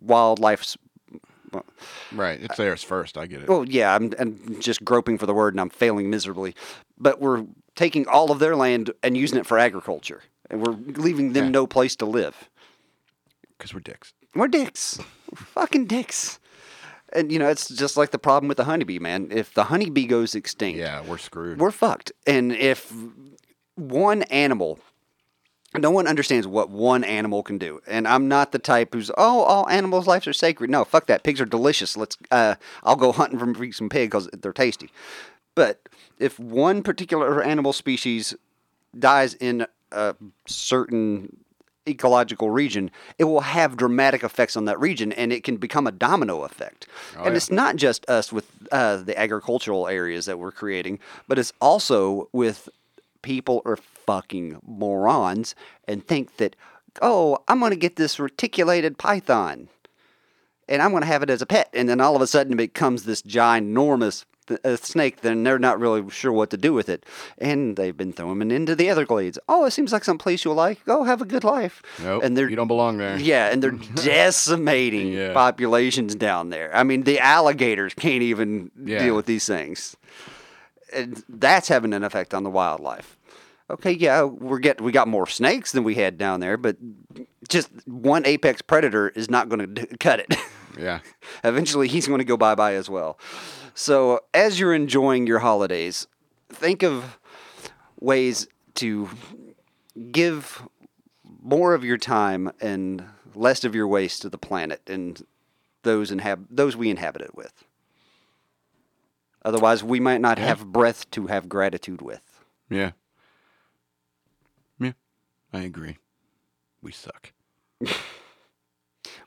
[0.00, 0.76] wildlife's
[2.12, 3.18] Right, it's theirs first.
[3.18, 3.48] I get it.
[3.48, 6.54] well, yeah, I'm, I'm just groping for the word and I'm failing miserably.
[6.96, 11.32] But we're taking all of their land and using it for agriculture, and we're leaving
[11.32, 11.50] them Yeah.
[11.50, 12.48] no place to live.
[13.58, 14.12] Because we're dicks.
[14.34, 14.98] We're dicks.
[15.30, 16.38] We're fucking dicks.
[17.12, 19.28] And, you know, it's just like the problem with the honeybee, man.
[19.32, 21.58] If the honeybee goes extinct, Yeah, we're screwed.
[21.58, 22.12] we're fucked.
[22.28, 22.92] And if
[23.74, 24.78] one animal,
[25.78, 27.80] no one understands what one animal can do.
[27.86, 30.70] And I'm not the type who's, oh, all animals' lives are sacred.
[30.70, 31.22] No, fuck that.
[31.22, 31.96] Pigs are delicious.
[31.96, 34.90] Let's, uh, I'll go hunting for some pig because they're tasty.
[35.54, 38.34] But if one particular animal species
[38.98, 41.36] dies in a certain
[41.88, 45.92] ecological region, it will have dramatic effects on that region and it can become a
[45.92, 46.86] domino effect.
[47.16, 47.32] and yeah.
[47.32, 52.28] it's not just us with uh, the agricultural areas that we're creating, but it's also
[52.32, 52.68] with
[53.22, 53.78] people are
[54.10, 55.54] fucking morons
[55.86, 56.56] and think that,
[57.00, 59.68] oh, I'm going to get this reticulated python
[60.68, 61.68] and I'm going to have it as a pet.
[61.72, 65.20] And then all of a sudden it becomes this ginormous th- uh, snake.
[65.20, 67.06] Then they're not really sure what to do with it.
[67.38, 69.38] And they've been throwing them into the Everglades.
[69.48, 70.84] Oh, it seems like some place you'll like.
[70.84, 71.80] Go have a good life.
[72.02, 73.16] Nope, and they're you don't belong there.
[73.16, 75.32] yeah, and they're decimating Yeah.
[75.32, 76.74] populations down there.
[76.74, 78.98] I mean, the alligators can't even Yeah.
[79.04, 79.96] deal with these things.
[80.92, 83.16] And that's having an effect on the wildlife.
[83.70, 86.76] Okay, yeah, we're get we got more snakes than we had down there, but
[87.48, 90.34] just one apex predator is not going to cut it.
[90.78, 91.00] Yeah.
[91.42, 93.18] Eventually, he's going to go bye bye as well.
[93.74, 96.06] So, as you're enjoying your holidays,
[96.48, 97.18] think of
[98.00, 99.10] ways to
[100.12, 100.62] give
[101.42, 103.04] more of your time and
[103.34, 105.26] less of your waste to the planet and
[105.82, 107.64] those inhab- those we inhabit it with.
[109.44, 110.46] Otherwise, we might not Yeah.
[110.46, 112.22] have breath to have gratitude with.
[112.70, 112.78] Yeah.
[112.78, 112.90] Yeah.
[115.52, 115.98] I agree.
[116.82, 117.32] We suck.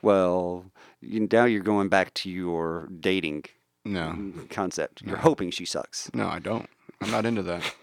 [0.01, 0.65] Well,
[1.01, 3.45] you, now you're going back to your dating
[3.85, 4.33] No.
[4.49, 5.01] concept.
[5.01, 6.11] You're hoping she sucks.
[6.13, 6.67] No, I don't.
[7.01, 7.73] I'm not into that.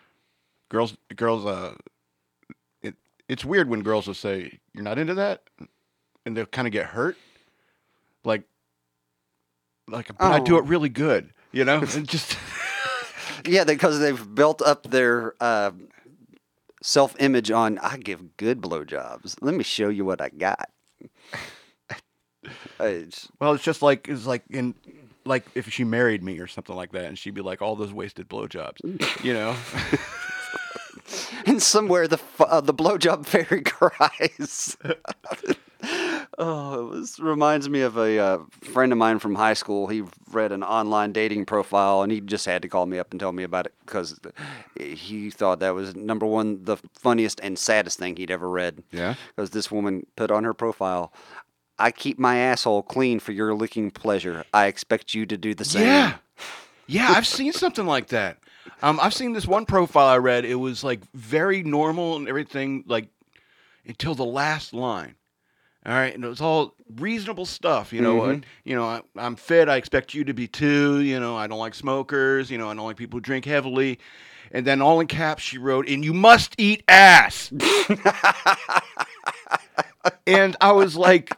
[0.70, 1.74] girls girls uh
[2.82, 2.94] it
[3.28, 5.42] it's weird when girls will say you're not into that
[6.24, 7.16] and they'll kind of get hurt.
[8.24, 8.44] Like
[9.86, 10.58] like but I do Oh.
[10.58, 11.80] it really good, you know?
[11.94, 12.36] And just
[13.46, 15.72] Yeah, because they've built up their uh,
[16.84, 19.36] self image on I give good blowjobs.
[19.40, 20.68] Let me show you what I got.
[22.78, 24.74] It's- well, it's just like it's like in
[25.24, 27.92] like if she married me or something like that and she'd be like all those
[27.92, 28.76] wasted blowjobs,
[29.24, 29.56] you know?
[31.46, 34.76] and somewhere the uh, the blowjob fairy cries.
[36.38, 39.86] Oh, this reminds me of a uh, friend of mine from high school.
[39.86, 43.20] He read an online dating profile, and he just had to call me up and
[43.20, 44.18] tell me about it because
[44.78, 48.82] he thought that was number one, the funniest and saddest thing he'd ever read.
[48.90, 49.14] Yeah.
[49.34, 51.12] Because this woman put on her profile.
[51.78, 54.44] I keep my asshole clean for your licking pleasure.
[54.54, 55.86] I expect you to do the same.
[55.86, 56.14] Yeah.
[56.86, 58.38] Yeah, I've seen something like that.
[58.82, 60.44] Um, I've seen this one profile I read.
[60.44, 63.08] It was like very normal and everything, like
[63.86, 65.14] until the last line.
[65.86, 67.92] All right, and it was all reasonable stuff.
[67.92, 68.38] You know, Mhm.
[68.38, 69.68] uh, you know, I, I'm fit.
[69.68, 71.00] I expect you to be too.
[71.00, 72.50] You know, I don't like smokers.
[72.50, 73.98] You know, I don't like people who drink heavily.
[74.50, 77.52] And then all in caps, she wrote, "And you must eat ass."
[80.26, 81.36] and I was like,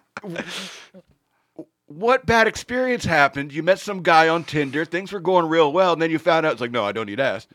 [1.87, 3.53] what bad experience happened?
[3.53, 6.45] You met some guy on Tinder, things were going real well, and then you found
[6.45, 7.47] out it's like, no, I don't eat ass.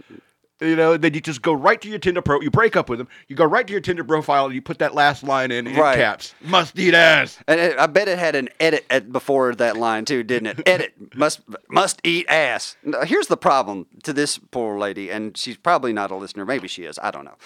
[0.61, 2.39] You know, then you just go right to your Tinder pro.
[2.39, 3.07] You break up with him.
[3.27, 5.75] You go right to your Tinder profile and you put that last line in, in
[5.75, 5.97] Right.
[5.97, 6.35] caps.
[6.41, 7.39] Must eat ass.
[7.47, 10.67] And it, I bet it had an edit at, before that line too, didn't it?
[10.67, 12.77] Edit must must eat ass.
[12.83, 16.45] Now, here's the problem to this poor lady, and she's probably not a listener.
[16.45, 16.99] Maybe she is.
[17.01, 17.37] I don't know.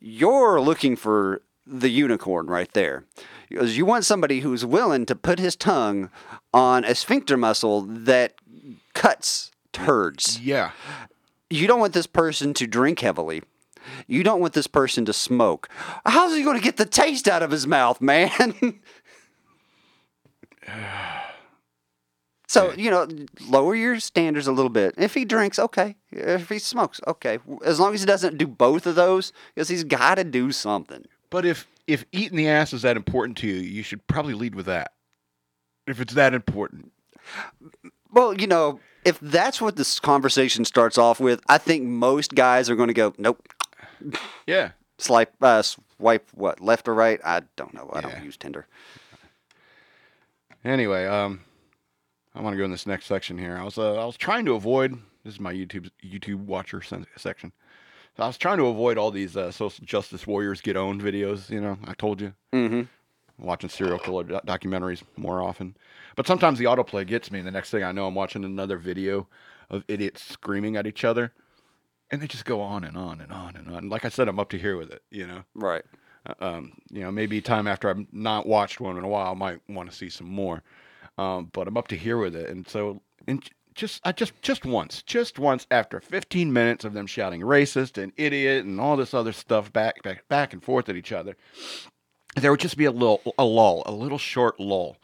[0.00, 3.04] You're looking for the unicorn right there,
[3.50, 6.08] because you want somebody who's willing to put his tongue
[6.54, 8.36] on a sphincter muscle that
[8.94, 10.40] cuts turds.
[10.40, 10.70] Yeah.
[11.50, 13.42] You don't want this person to drink heavily.
[14.06, 15.68] You don't want this person to smoke.
[16.04, 18.54] How's he going to get the taste out of his mouth, man?
[22.46, 23.08] so, you know,
[23.48, 24.94] lower your standards a little bit.
[24.98, 25.96] If he drinks, okay.
[26.10, 27.38] If he smokes, okay.
[27.64, 31.04] As long as he doesn't do both of those, because he's got to do something.
[31.30, 34.54] But if if eating the ass is that important to you, you should probably lead
[34.54, 34.92] with that.
[35.86, 36.92] If it's that important.
[38.12, 42.68] Well, you know, if that's what this conversation starts off with, I think most guys
[42.70, 43.46] are going to go, nope.
[44.46, 44.70] Yeah.
[44.98, 47.20] Swipe, uh, swipe what, left or right?
[47.24, 47.90] I don't know.
[47.92, 48.10] I Yeah.
[48.14, 48.66] don't use Tinder.
[50.64, 51.40] Anyway, um,
[52.34, 53.56] I want to go in this next section here.
[53.56, 54.94] I was uh, I was trying to avoid.
[55.24, 56.82] This is my YouTube YouTube watcher
[57.16, 57.52] section.
[58.16, 61.48] So I was trying to avoid all these uh, social justice warriors get owned videos.
[61.50, 62.82] You know, I told you, Mm-hmm.
[63.38, 65.76] Watching serial killer do- documentaries more often.
[66.16, 68.76] But sometimes the autoplay gets me, and the next thing I know, I'm watching another
[68.78, 69.28] video
[69.70, 71.32] of idiots screaming at each other,
[72.10, 73.88] and they just go on and on and on and on.
[73.88, 75.02] Like I said, I'm up to here with it.
[75.10, 75.84] You know Right.
[76.40, 79.60] um, you know, maybe time after I've not watched one in a while, I might
[79.68, 80.62] want to see some more.
[81.16, 83.42] Um, but I'm up to here with it, and so and
[83.74, 88.12] just I just just once, just once after 15 minutes of them shouting racist and
[88.16, 91.36] idiot and all this other stuff back back back and forth at each other,
[92.36, 94.96] there would just be a little a lull, a little short lull,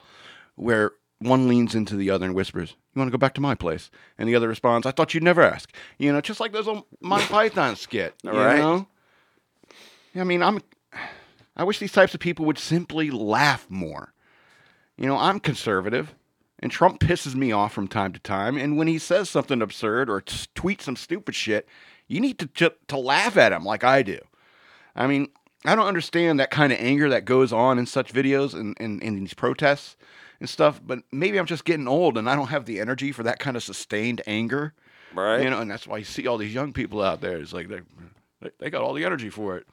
[0.56, 3.54] where one leans into the other and whispers, "You want to go back to my
[3.54, 6.68] place?" And the other responds, "I thought you'd never ask." You know, just like those
[6.68, 8.14] old Monty Python skit.
[8.22, 8.58] You Right.
[8.58, 8.86] know?
[10.16, 10.60] I mean, I'm.
[11.56, 14.12] I wish these types of people would simply laugh more.
[14.96, 16.14] You know, I'm conservative,
[16.60, 18.56] and Trump pisses me off from time to time.
[18.56, 21.68] And when he says something absurd or t- tweets some stupid shit,
[22.06, 24.18] you need to ju- to laugh at him like I do.
[24.96, 25.28] I mean,
[25.64, 29.16] I don't understand that kind of anger that goes on in such videos and in,
[29.16, 29.96] these protests
[30.40, 30.80] and stuff.
[30.84, 33.56] But maybe I'm just getting old and I don't have the energy for that kind
[33.56, 34.74] of sustained anger.
[35.14, 35.42] Right.
[35.42, 37.36] You know, and that's why you see all these young people out there.
[37.38, 37.80] It's like they
[38.42, 39.66] they- they got all the energy for it.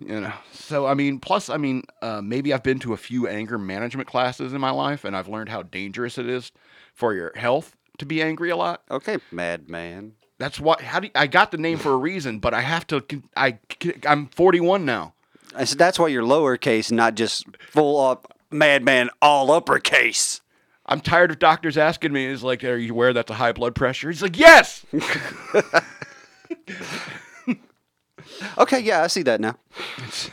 [0.00, 0.32] You know.
[0.52, 4.08] So I mean, plus I mean, uh, maybe I've been to a few anger management
[4.08, 6.50] classes in my life, and I've learned how dangerous it is
[6.92, 8.82] for your health to be angry a lot.
[8.90, 10.14] Okay, madman.
[10.38, 10.80] That's what.
[10.80, 12.40] How do you- I got the name for a reason?
[12.40, 13.04] But I have to.
[13.36, 13.58] I
[14.04, 15.14] I'm 41 now.
[15.54, 20.40] I said that's why you're lowercase, not just full up madman all uppercase.
[20.86, 23.74] I'm tired of doctors asking me, "Is like, are you aware that's a high blood
[23.74, 24.84] pressure?" He's like, "Yes."
[28.58, 29.56] Okay, yeah, I see that now.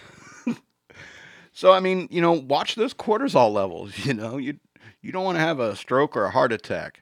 [1.54, 3.98] So I mean, you know, watch those cortisol levels.
[4.06, 4.60] You know, you
[5.02, 7.02] you don't want to have a stroke or a heart attack.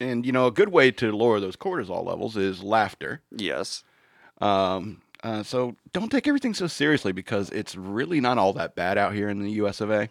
[0.00, 3.20] And you know, a good way to lower those cortisol levels is laughter.
[3.30, 3.84] Yes.
[4.40, 8.98] Um, uh, so don't take everything so seriously because it's really not all that bad
[8.98, 9.80] out here in the U.S.
[9.80, 10.10] of A.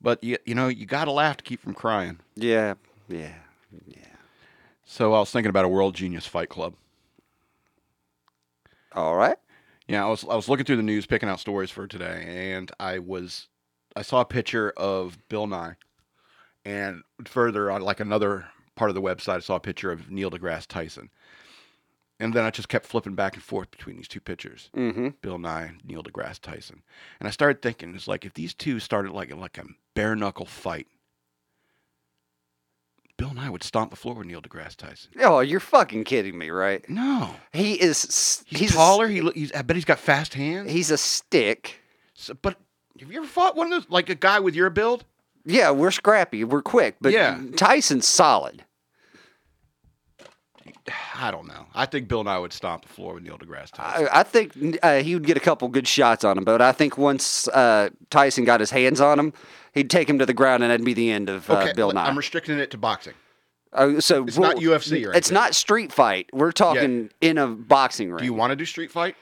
[0.00, 2.18] But you you know, you got to laugh to keep from crying.
[2.34, 2.74] Yeah.
[3.08, 3.32] Yeah.
[3.86, 3.96] Yeah.
[4.84, 6.74] So I was thinking about a World Genius Fight Club.
[8.92, 9.36] All right.
[9.88, 12.70] Yeah, I was I was looking through the news, picking out stories for today, and
[12.80, 13.48] I was
[13.94, 15.76] I saw a picture of Bill Nye,
[16.64, 20.30] and further on, like another part of the website, I saw a picture of Neil
[20.30, 21.10] deGrasse Tyson,
[22.20, 25.08] and then I just kept flipping back and forth between these two pictures, Mm-hmm.
[25.22, 26.82] Bill Nye Neil deGrasse Tyson,
[27.20, 30.46] and I started thinking, it's like if these two started like like a bare knuckle
[30.46, 30.86] fight,
[33.16, 35.12] Bill Nye would stomp the floor with Neil deGrasse Tyson.
[35.20, 36.88] Oh, you're fucking kidding me, right?
[36.90, 38.42] No, He is.
[38.48, 39.06] he's, a- taller.
[39.06, 40.70] He, he's I bet he's got fast hands.
[40.70, 41.76] he's a stick.
[42.14, 42.58] So, but
[42.98, 45.04] have you ever fought one of those, like a guy with your build?
[45.44, 46.42] Yeah, we're scrappy.
[46.42, 47.40] We're quick, but Yeah.
[47.56, 48.64] Tyson's solid.
[51.14, 51.66] I don't know.
[51.74, 54.08] I think Bill Nye would stomp the floor with Neil deGrasse Tyson.
[54.12, 56.72] I, I think uh, he would get a couple good shots on him, but I
[56.72, 59.32] think once uh, Tyson got his hands on him,
[59.72, 61.96] he'd take him to the ground, and that'd be the end of uh, Bill but
[61.96, 62.06] Nye.
[62.06, 63.14] I'm restricting it to boxing.
[63.72, 66.30] Uh, so It's not UFC or It's not street fight.
[66.32, 68.18] We're talking in a boxing ring.
[68.20, 69.16] Do you want to do street fight?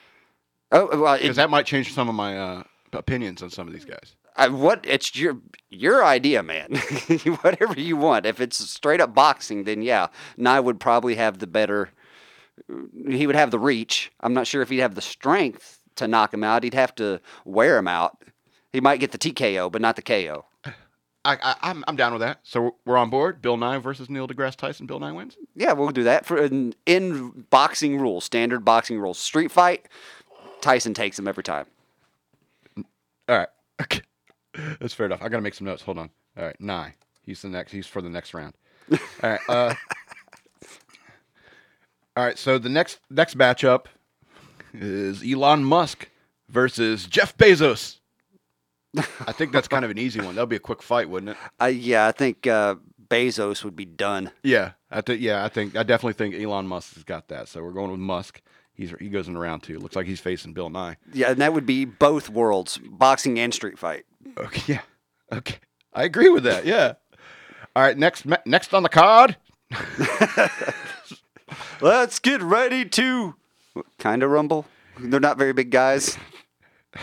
[0.71, 3.73] oh, well, Because it, that might change some of my uh, opinions on some of
[3.73, 4.15] these guys.
[4.37, 4.85] I, what?
[4.87, 5.39] It's your
[5.71, 6.75] your idea, man.
[7.43, 8.27] Whatever you want.
[8.27, 11.91] If it's straight up boxing, then yeah, Nye would probably have the better.
[13.09, 14.13] He would have the reach.
[14.21, 16.65] I'm not sure if he'd have the strength to knock him out.
[16.65, 18.23] He'd have to wear him out.
[18.73, 20.47] He might get the TKO, but not the KO.
[21.25, 22.41] I, I, I'm, I'm down with that.
[22.43, 23.41] So we're on board.
[23.41, 24.87] Bill Nye versus Neil deGrasse Tyson.
[24.87, 25.37] Bill Nye wins.
[25.55, 29.19] Yeah, we'll do that for in, in boxing rules, standard boxing rules.
[29.19, 29.87] Street fight,
[30.61, 31.67] Tyson takes him every time.
[33.29, 33.49] All right.
[33.81, 34.03] Okay.
[34.81, 35.23] That's fair enough.
[35.23, 35.83] I got to make some notes.
[35.83, 36.11] Hold on.
[36.37, 36.61] All right.
[36.61, 36.95] Nye.
[37.23, 37.73] He's the next.
[37.73, 38.55] He's for the next round.
[38.91, 39.41] All right.
[39.49, 39.75] Uh,
[42.17, 42.39] all right.
[42.39, 43.87] So the next next matchup
[44.75, 46.09] is Elon Musk
[46.49, 47.99] versus Jeff Bezos.
[48.97, 50.35] I think that's kind of an easy one.
[50.35, 51.37] That'll be a quick fight, wouldn't it?
[51.61, 52.75] Uh, yeah, I think uh,
[53.09, 54.31] Bezos would be done.
[54.43, 54.73] Yeah.
[54.91, 55.23] I think.
[55.23, 55.45] Yeah.
[55.45, 55.77] I think.
[55.77, 57.49] I definitely think Elon Musk has got that.
[57.49, 58.43] So we're going with Musk.
[58.75, 59.79] He's he goes in a round two.
[59.79, 60.97] Looks like he's facing Bill Nye.
[61.13, 64.05] Yeah, and that would be both worlds, boxing and street fight.
[64.39, 64.75] Okay.
[64.75, 64.81] Yeah.
[65.33, 65.57] Okay.
[65.93, 66.67] I agree with that.
[66.67, 66.95] Yeah.
[67.75, 67.97] All right.
[67.97, 68.25] Next.
[68.47, 69.37] Next on the card.
[71.81, 73.35] Let's get ready to
[73.99, 74.67] kind of rumble.
[74.99, 76.17] They're not very big guys.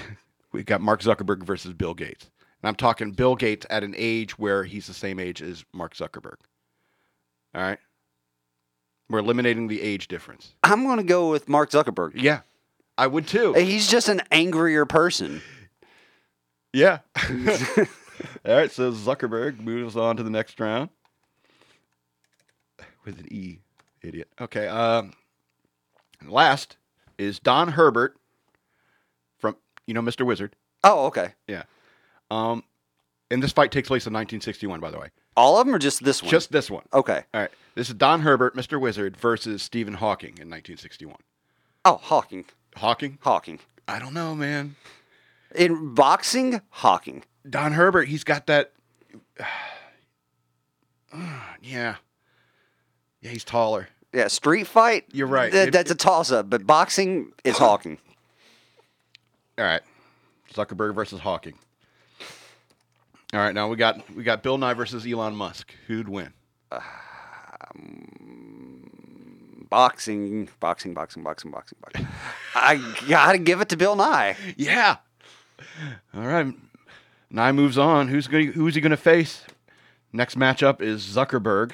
[0.51, 2.29] we got Mark Zuckerberg versus Bill Gates.
[2.61, 5.95] And I'm talking Bill Gates at an age where he's the same age as Mark
[5.95, 6.35] Zuckerberg.
[7.55, 7.79] All right.
[9.09, 10.53] We're eliminating the age difference.
[10.63, 12.11] I'm going to go with Mark Zuckerberg.
[12.15, 12.41] Yeah.
[12.97, 13.53] I would too.
[13.53, 15.41] He's just an angrier person.
[16.73, 16.99] Yeah.
[18.45, 18.71] All right.
[18.71, 20.89] So Zuckerberg moves on to the next round
[23.05, 23.59] with an E.
[24.01, 24.29] Idiot.
[24.39, 24.67] Okay.
[24.67, 25.13] Um,
[26.25, 26.77] last
[27.17, 28.15] is Don Herbert
[29.37, 30.25] from, you know, Mr.
[30.25, 30.55] Wizard.
[30.83, 31.33] Oh, okay.
[31.47, 31.63] Yeah.
[32.31, 32.63] Um,
[33.29, 35.09] and this fight takes place in 1961, by the way.
[35.35, 36.31] All of them or just this one?
[36.31, 36.83] Just this one.
[36.93, 37.23] okay.
[37.33, 37.51] All right.
[37.75, 38.79] This is Don Herbert, Mr.
[38.79, 41.15] Wizard, versus Stephen Hawking in 1961.
[41.85, 42.45] Oh, Hawking.
[42.75, 43.17] Hawking?
[43.21, 43.59] Hawking.
[43.87, 44.75] I don't know, man.
[45.55, 47.23] In boxing, Hawking.
[47.49, 48.71] Don Herbert, he's got that.
[51.61, 51.95] yeah.
[53.21, 53.89] Yeah, he's taller.
[54.13, 55.05] Yeah, street fight.
[55.11, 55.51] You're right.
[55.51, 57.97] th- It- that's a toss up, but boxing is Hawking.
[59.57, 59.81] All right.
[60.53, 61.55] Zuckerberg versus Hawking.
[63.33, 65.75] All right, now we got we got Bill Nye versus Elon Musk.
[65.85, 66.33] Who'd win?
[66.71, 66.81] Um,
[69.69, 72.07] boxing, boxing, boxing, boxing, boxing, boxing.
[72.55, 74.35] I gotta give it to Bill Nye.
[74.57, 74.97] Yeah.
[76.13, 76.53] All right.
[77.31, 78.07] Nye moves on.
[78.07, 78.51] Who's going?
[78.53, 79.43] Who's he going to face?
[80.11, 81.73] Next matchup is Zuckerberg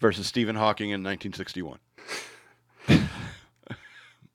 [0.00, 1.78] versus Stephen Hawking in 1961.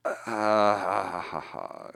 [0.04, 1.22] Uh,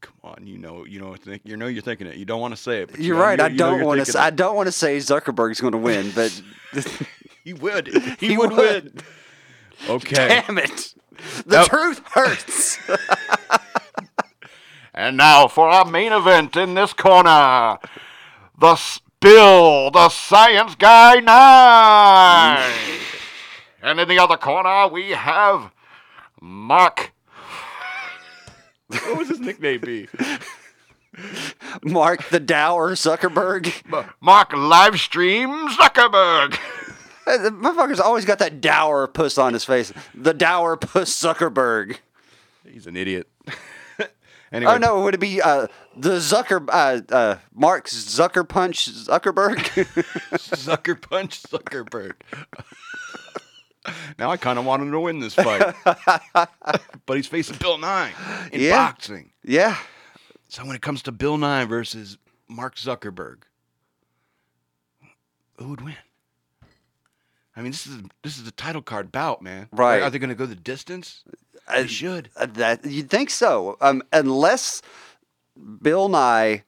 [0.00, 2.16] Come on, you know, you know, think, you know, you're thinking it.
[2.16, 2.90] You don't want to say it.
[2.90, 3.38] But you you're know- right.
[3.38, 4.20] you- I you know don't want to.
[4.20, 6.40] I don't want to say Zuckerberg's going to win, but
[7.44, 7.88] He would.
[8.20, 8.84] He, He would, would.
[8.84, 8.92] win.
[9.88, 10.14] Okay.
[10.46, 10.94] damn it,
[11.46, 11.68] the Nope.
[11.68, 12.78] truth hurts.
[14.92, 17.78] And now for our main event in this corner,
[18.58, 22.72] the S- Bill, the Science Guy Nye.
[23.82, 25.70] and in the other corner, we have
[26.40, 27.12] Mark.
[28.88, 30.08] What was his nickname be?
[31.82, 33.72] Mark the Dower Zuckerberg.
[34.20, 36.58] Mark Livestream Zuckerberg.
[37.26, 39.92] Uh, The motherfucker's always got that dour puss on his face.
[40.14, 41.98] The dour puss Zuckerberg.
[42.66, 43.28] He's an idiot.
[44.52, 49.56] Anyway, Oh no, would it be uh, the Zucker uh, uh, Mark Zucker Punch Zuckerberg?
[50.36, 52.12] Zucker punch Zuckerberg.
[54.18, 55.74] now I kind of want him to win this fight,
[57.06, 58.12] but he's facing Bill Nye
[58.52, 58.76] in Yeah.
[58.86, 59.30] boxing.
[59.44, 59.76] yeah.
[60.48, 63.42] So when it comes to Bill Nye versus Mark Zuckerberg,
[65.56, 65.94] who would win?
[67.56, 69.68] I mean, this is this is a title card bout, man.
[69.72, 70.02] Right.
[70.02, 71.22] Are they going to go the distance?
[71.72, 72.30] I- should.
[72.36, 74.82] Uh, that you'd think so, um, unless
[75.82, 76.64] Bill Nye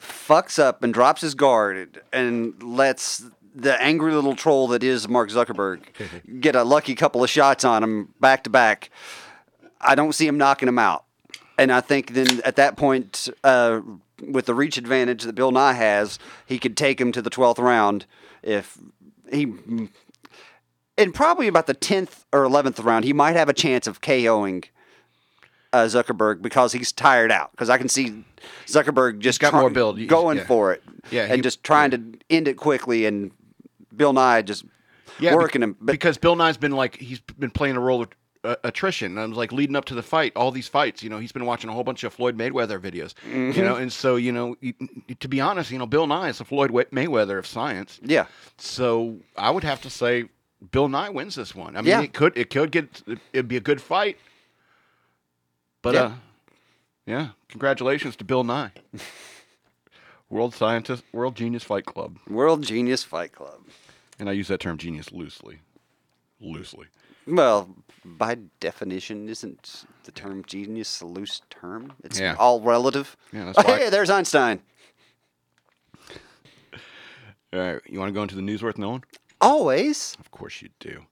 [0.00, 5.30] fucks up and drops his guard and lets the angry little troll that is Mark
[5.30, 5.80] Zuckerberg
[6.40, 8.90] get a lucky couple of shots on him back to back.
[9.80, 11.04] I don't see him knocking him out,
[11.58, 13.80] and I think then at that point, uh,
[14.26, 17.58] with the reach advantage that Bill Nye has, he could take him to the twelfth
[17.58, 18.06] round
[18.42, 18.78] if
[19.30, 19.52] he
[20.96, 24.64] in probably about the 10th or 11th round, he might have a chance of KOing
[25.72, 27.50] uh, Zuckerberg because he's tired out.
[27.52, 28.24] Because I can see
[28.66, 30.06] Zuckerberg just got try- more build.
[30.06, 30.44] Going yeah.
[30.46, 33.06] for it Yeah, and he- just trying to end it quickly.
[33.06, 33.30] And
[33.96, 34.64] Bill Nye just
[35.18, 35.76] Yeah, working him.
[35.80, 38.08] But because Bill Nye's been like he's been playing a role of
[38.44, 39.16] uh, attrition.
[39.18, 41.70] And like leading up to the fight, all these fights, you know, he's been watching
[41.70, 43.52] a whole bunch of Floyd Mayweather videos, Mm-hmm.
[43.58, 44.56] you know, and so you know,
[45.20, 47.98] to be honest, you know, Bill Nye is the Floyd Mayweather of science.
[48.02, 48.26] yeah,
[48.58, 50.24] So I would have to say
[50.70, 51.76] Bill Nye wins this one.
[51.76, 52.02] I mean, Yeah.
[52.02, 53.02] it could it could get
[53.32, 54.16] it'd be a good fight.
[55.82, 56.02] But Yeah.
[56.02, 56.12] uh
[57.06, 58.70] yeah, congratulations to Bill Nye.
[60.30, 62.18] World Scientist World Genius Fight Club.
[62.28, 63.60] World Genius Fight Club.
[64.18, 65.58] And I use that term genius loosely.
[66.40, 66.86] Loosely.
[67.26, 71.92] Well, by definition, isn't the term genius a loose term?
[72.02, 72.34] It's Yeah.
[72.38, 73.16] all relative.
[73.32, 74.60] Yeah, that's why- Hey, there's Einstein.
[77.52, 79.04] All right, you want to go into the news worth knowing?
[79.42, 80.16] Always.
[80.18, 81.06] Of course you do.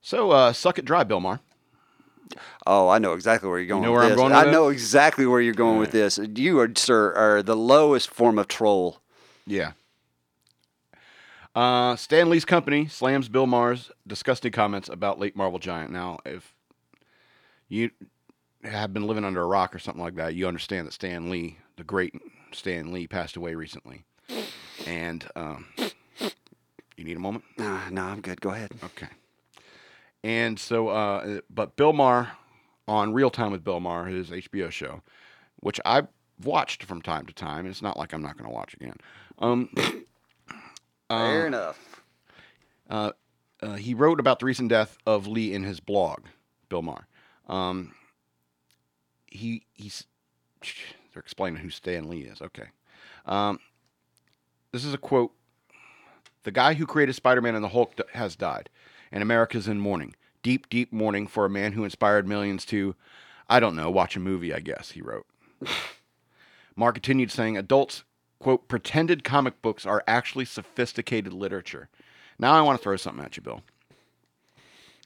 [0.00, 1.40] So, uh, suck it dry, Bill Maher.
[2.66, 3.82] Oh, I know exactly where you're going.
[3.82, 4.18] You know with where I'm this.
[4.18, 6.18] going I know exactly where you're going with this.
[6.18, 9.00] You are, sir, are the lowest form of troll.
[9.46, 9.72] Yeah.
[11.54, 15.92] Uh, Stan Lee's company slams Bill Maher's disgusting comments about late Marvel Giant.
[15.92, 16.54] Now, if
[17.68, 17.90] you
[18.64, 21.58] have been living under a rock or something like that, you understand that Stan Lee,
[21.76, 22.14] the great
[22.52, 24.04] Stan Lee, passed away recently.
[24.86, 25.66] And um,
[26.96, 27.44] you need a moment?
[27.58, 28.40] Uh, no, I'm good.
[28.40, 28.70] Go ahead.
[28.82, 29.08] Okay.
[30.24, 32.32] And so, uh, but Bill Maher
[32.86, 35.02] on Real Time with Bill Maher, his HBO show,
[35.60, 36.08] which I've
[36.42, 37.66] watched from time to time.
[37.66, 38.96] It's not like I'm not going to watch again.
[39.38, 39.70] Um,
[41.08, 42.02] Fair enough.
[42.88, 43.12] uh,
[43.76, 46.20] he wrote about the recent death of Lee in his blog,
[46.68, 47.06] Bill Maher.
[47.48, 47.94] Um,
[49.26, 50.04] he he's
[51.12, 52.40] they're explaining who Stan Lee is.
[52.40, 52.68] Okay,
[53.26, 53.58] um,
[54.72, 55.32] this is a quote.
[56.44, 58.68] The guy who created Spider-Man and the Hulk has died,
[59.12, 62.94] and America's in mourning, deep, deep mourning for a man who inspired millions to,
[63.48, 64.52] I don't know, watch a movie.
[64.52, 65.26] I guess he wrote.
[66.76, 68.04] Mark continued saying, adults
[68.40, 71.88] quote pretended comic books are actually sophisticated literature.
[72.38, 73.62] Now I want to throw something at you, Bill.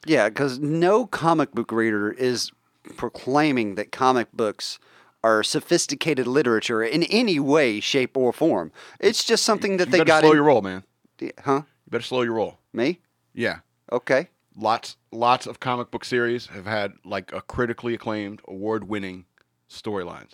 [0.06, 2.50] Yeah, because no comic book reader is
[2.96, 4.78] proclaiming that comic books
[5.24, 8.70] are sophisticated literature in any way, shape, or form.
[9.00, 10.20] It's just something that You they got.
[10.20, 10.84] slow in- your roll, man.
[11.44, 11.62] Huh?
[11.64, 12.58] You better slow your roll.
[12.72, 13.00] Me?
[13.34, 13.60] Yeah.
[13.92, 14.28] Okay.
[14.56, 19.26] Lots lots of comic book series have had like a critically acclaimed, award-winning
[19.68, 20.32] storylines.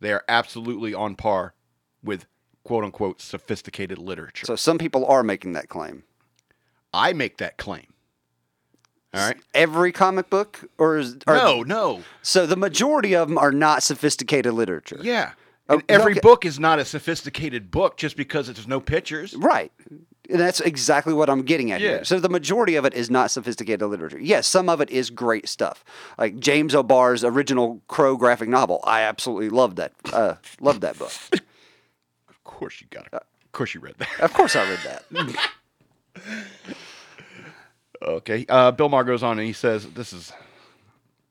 [0.00, 1.54] They are absolutely on par
[2.02, 2.26] with
[2.64, 4.46] quote unquote sophisticated literature.
[4.46, 6.04] So some people are making that claim.
[6.92, 7.92] I make that claim.
[9.14, 9.36] All right?
[9.54, 12.02] Every comic book, or is or, No, no.
[12.22, 14.98] So the majority of them are not sophisticated literature.
[15.02, 15.32] Yeah.
[15.68, 16.20] Oh, every okay.
[16.20, 19.34] book is not a sophisticated book just because there's no pictures.
[19.34, 19.72] Right.
[20.30, 21.88] And that's exactly what I'm getting at Yeah.
[21.88, 22.04] here.
[22.04, 24.20] So the majority of it is not sophisticated literature.
[24.20, 25.84] Yes, some of it is great stuff.
[26.16, 28.80] Like James O'Barr's original Crow graphic novel.
[28.84, 29.92] I absolutely loved that.
[30.12, 31.12] Uh, loved that book.
[32.28, 33.14] Of course you got it.
[33.14, 34.08] Of course you read that.
[34.20, 35.50] Of course I read that.
[38.02, 38.44] Okay.
[38.48, 40.32] Uh, Bill Maher goes on and he says, "This is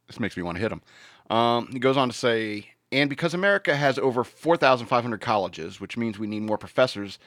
[0.07, 0.81] this makes me want to hit him."
[1.29, 6.17] Um, he goes on to say, "And because America has over 4,500 colleges, which means
[6.17, 7.19] we need more professors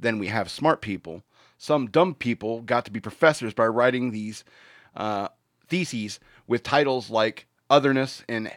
[0.00, 1.22] than we have smart people,
[1.58, 4.44] some dumb people got to be professors by writing these
[4.96, 5.28] uh,
[5.68, 8.50] theses with titles like otherness and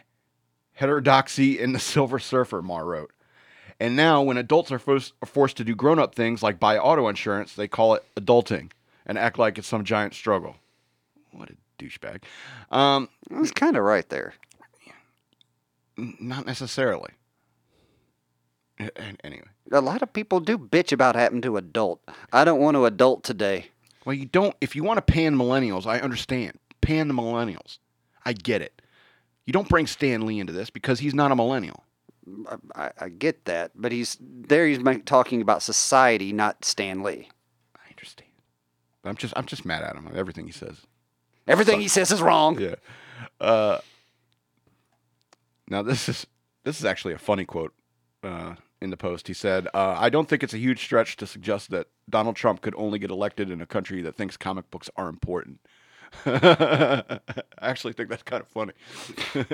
[0.72, 3.10] heterodoxy in the Silver Surfer." Maher wrote.
[3.80, 6.78] And now, when adults are forced, are forced to do grown up things like buy
[6.78, 8.70] auto insurance, they call it adulting
[9.04, 10.56] and act like it's some giant struggle.
[11.32, 12.22] What a douchebag.
[12.70, 14.34] Um, That's kind of right there.
[15.96, 17.10] not necessarily.
[18.80, 18.90] A-
[19.24, 22.00] Anyway, A lot of people do bitch about having to adult.
[22.32, 23.66] I don't want to adult today.
[24.04, 24.54] well, you don't.
[24.60, 26.58] If you want to pan millennials, I understand.
[26.80, 27.78] Pan the millennials.
[28.24, 28.82] I get it.
[29.46, 31.84] You don't bring Stan Lee into this because he's not a millennial.
[32.74, 34.66] I, I get that, but he's there.
[34.66, 37.28] He's talking about society, not Stan Lee.
[37.76, 38.30] I understand.
[39.02, 40.10] But I'm just I'm just mad at him.
[40.14, 40.78] Everything he says.
[41.46, 42.58] Everything he says is wrong.
[42.58, 42.74] Yeah.
[43.40, 43.78] Uh,
[45.68, 46.26] now this is
[46.64, 47.74] this is actually a funny quote
[48.24, 49.28] uh, in the post.
[49.28, 52.60] He said, uh, "I don't think it's a huge stretch to suggest that Donald Trump
[52.60, 55.60] could only get elected in a country that thinks comic books are important."
[56.26, 57.20] I
[57.60, 58.72] actually think that's kind of funny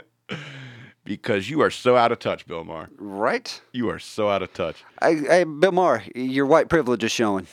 [1.04, 2.90] because you are so out of touch, Bill Maher.
[2.98, 3.60] Right?
[3.72, 4.84] You are so out of touch.
[5.00, 7.46] I, I, Bill Maher, your white privilege is showing.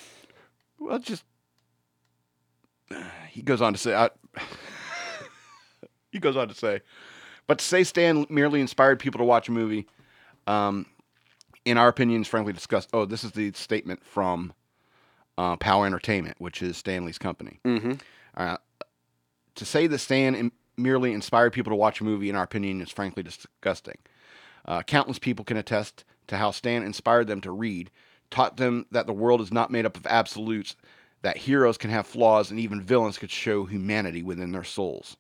[0.77, 1.23] Well, just
[3.29, 4.09] he goes on to say, I,
[6.11, 6.81] he goes on to say,
[7.45, 9.87] but to say Stan merely inspired people to watch a movie,
[10.47, 10.85] um,
[11.67, 12.89] in our opinions, frankly discussed.
[12.93, 14.53] Oh, this is the statement from
[15.37, 17.59] uh, Power Entertainment, which is Stan Lee's company.
[17.65, 17.93] Mm-hmm.
[18.35, 18.57] Uh,
[19.55, 22.81] to say that Stan im- merely inspired people to watch a movie, in our opinion,
[22.81, 23.97] is frankly disgusting.
[24.65, 27.91] Uh, countless people can attest to how Stan inspired them to read,
[28.31, 30.77] taught them that the world is not made up of absolutes,
[31.21, 35.17] that heroes can have flaws, and even villains could show humanity within their souls.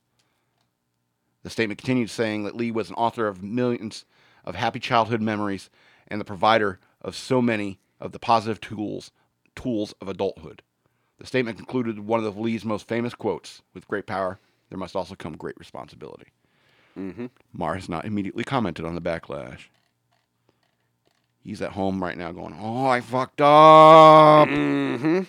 [1.43, 4.05] The statement continued saying that Lee was an author of millions
[4.45, 5.69] of happy childhood memories
[6.07, 9.11] and the provider of so many of the positive tools
[9.55, 10.61] tools of adulthood.
[11.17, 14.39] The statement concluded one of the Lee's most famous quotes With great power,
[14.69, 16.27] there must also come great responsibility.
[16.97, 17.27] Mm-hmm.
[17.53, 19.65] Maher has not immediately commented on the backlash.
[21.43, 24.49] He's at home right now going, Oh, I fucked up.
[24.49, 25.21] Mm-hmm.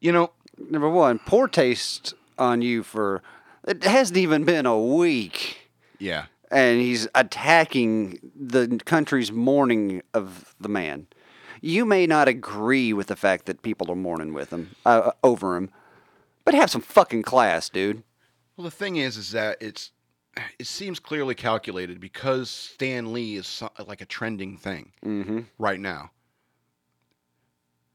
[0.00, 0.30] You know,
[0.70, 3.22] Number one, poor taste on you for.
[3.66, 5.70] It hasn't even been a week.
[5.98, 6.26] yeah.
[6.50, 11.06] And he's attacking the country's mourning of the man.
[11.60, 15.56] You may not agree with the fact that people are mourning with him, uh, over
[15.56, 15.70] him,
[16.44, 18.02] but have some fucking class, dude.
[18.56, 19.90] Well, the thing is, is that it's
[20.58, 25.40] it seems clearly calculated because Stan Lee is so, like a trending thing Mm-hmm.
[25.58, 26.12] right now.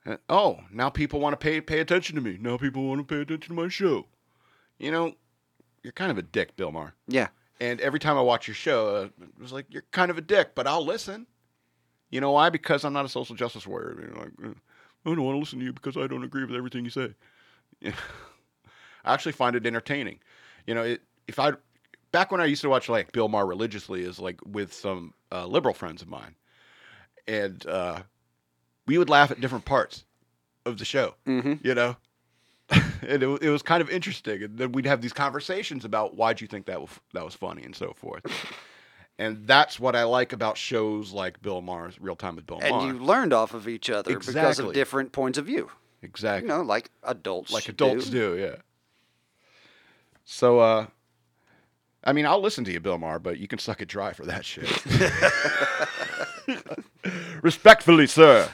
[0.06, 2.38] Uh, oh, now people want to pay pay attention to me.
[2.40, 4.08] Now people want to pay attention to my show.
[4.78, 5.14] You know,
[5.84, 6.94] you're kind of a dick, Bill Maher.
[7.08, 7.30] Yeah.
[7.60, 10.22] And every time I watch your show, uh, it was like you're kind of a
[10.22, 11.28] dick, but I'll listen.
[12.10, 12.50] You know why?
[12.50, 14.00] Because I'm not a social justice warrior.
[14.02, 14.56] You know, like,
[15.06, 17.14] I don't want to listen to you because I don't agree with everything you say.
[17.86, 20.20] I actually find it entertaining.
[20.66, 21.54] You know, it, if I
[22.12, 25.46] back when I used to watch like Bill Maher religiously, is like with some uh,
[25.46, 26.36] liberal friends of mine,
[27.28, 28.04] and uh,
[28.88, 30.06] we would laugh at different parts
[30.66, 31.16] of the show.
[31.28, 31.66] Mm-hmm.
[31.66, 31.98] You know,
[33.08, 34.44] and it, it was kind of interesting.
[34.44, 37.64] And then we'd have these conversations about why'd you think that was that was funny
[37.64, 38.24] and so forth.
[39.20, 42.72] And that's what I like about shows like Bill Maher's Real Time with Bill And
[42.76, 42.88] Maher.
[42.88, 45.70] you learned off of each other because of different points of view.
[46.02, 46.50] exactly.
[46.50, 47.52] You know, like adults.
[47.52, 48.36] like adults do.
[48.38, 48.56] yeah.
[50.26, 50.88] So, uh,
[52.04, 54.26] I mean, I'll listen to you, Bill Maher, but you can suck it dry for
[54.26, 54.70] that shit.
[57.42, 58.50] Respectfully, sir.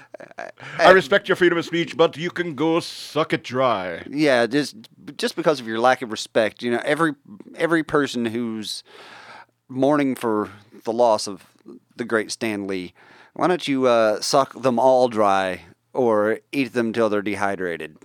[0.77, 4.03] I respect your freedom of speech, but you can go suck it dry.
[4.09, 4.75] Yeah, just
[5.17, 7.13] just because of your lack of respect, you know, every
[7.55, 8.83] every person who's
[9.67, 10.49] mourning for
[10.83, 11.45] the loss of
[11.95, 12.93] the great Stan Lee,
[13.33, 15.61] why don't you uh, suck them all dry
[15.93, 17.97] or eat them till they're dehydrated?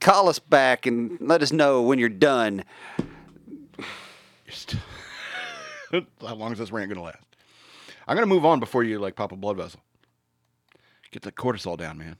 [0.00, 2.64] Call us back and let us know when you're done.
[6.20, 7.18] How long is this rant gonna last?
[8.06, 9.80] I'm gonna move on before you like pop a blood vessel.
[11.10, 12.16] Get the cortisol down, man.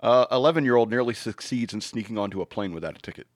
[0.00, 3.26] Uh, 11 year old nearly succeeds in sneaking onto a plane without a ticket.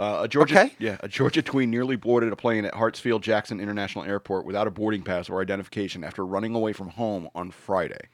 [0.00, 0.74] Uh, a Georgia, Okay.
[0.78, 4.70] yeah, a Georgia tween nearly boarded a plane at Hartsfield Jackson International Airport without a
[4.70, 8.08] boarding pass or identification after running away from home on Friday.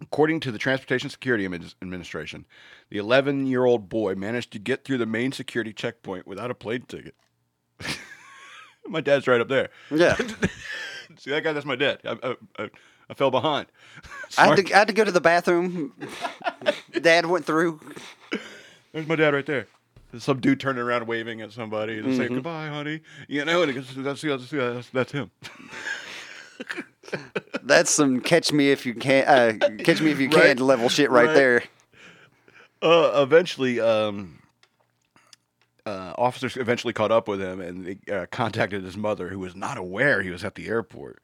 [0.00, 2.44] According to the Transportation Security Administration,
[2.90, 6.54] the 11 year old boy managed to get through the main security checkpoint without a
[6.54, 7.14] plane ticket.
[8.88, 9.70] my dad's right up there.
[9.90, 10.16] Yeah.
[11.18, 11.52] See that guy?
[11.52, 12.00] That's my dad.
[12.04, 12.70] I, I, I,
[13.08, 13.68] I fell behind.
[14.38, 15.94] I had, to, I had to go to the bathroom.
[17.00, 17.80] Dad went through.
[18.92, 19.66] There's my dad right there.
[20.18, 22.34] Some dude turning around waving at somebody and saying mm-hmm.
[22.36, 23.00] goodbye, honey.
[23.28, 25.30] You know, and he goes, that's, that's, that's, that's him.
[27.62, 30.60] That's some catch me if you can, uh, catch me if you can Right.
[30.60, 31.34] level shit right, Right.
[31.34, 31.62] there.
[32.82, 34.38] Uh, eventually, um,
[35.86, 39.54] uh, officers eventually caught up with him and they uh, contacted his mother, who was
[39.56, 41.22] not aware he was at the airport.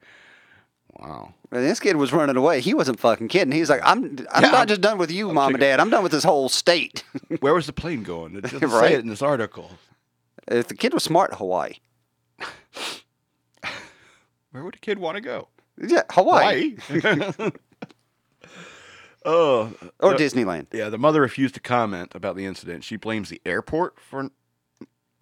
[0.99, 1.33] Wow.
[1.51, 2.59] And this kid was running away.
[2.61, 3.51] He wasn't fucking kidding.
[3.51, 5.79] He's like, I'm, I'm Yeah, not I'm- just done with you, I'm mom and dad.
[5.79, 7.03] I'm done with this whole state.
[7.39, 8.35] Where was the plane going?
[8.35, 8.91] It doesn't say Right.
[8.91, 9.71] it in this article.
[10.47, 11.73] if the kid was smart, Hawaii.
[14.51, 15.47] Where would a kid want to go?
[15.81, 16.75] Yeah, Hawaii.
[16.87, 17.51] Hawaii.
[19.25, 19.71] Oh,
[20.01, 20.67] or the- Disneyland.
[20.73, 22.83] Yeah, the mother refused to comment about the incident.
[22.83, 24.29] She blames the airport for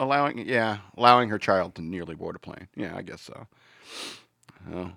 [0.00, 2.66] allowing, yeah, allowing her child to nearly board a plane.
[2.74, 3.46] Yeah, I guess so.
[4.74, 4.90] Oh,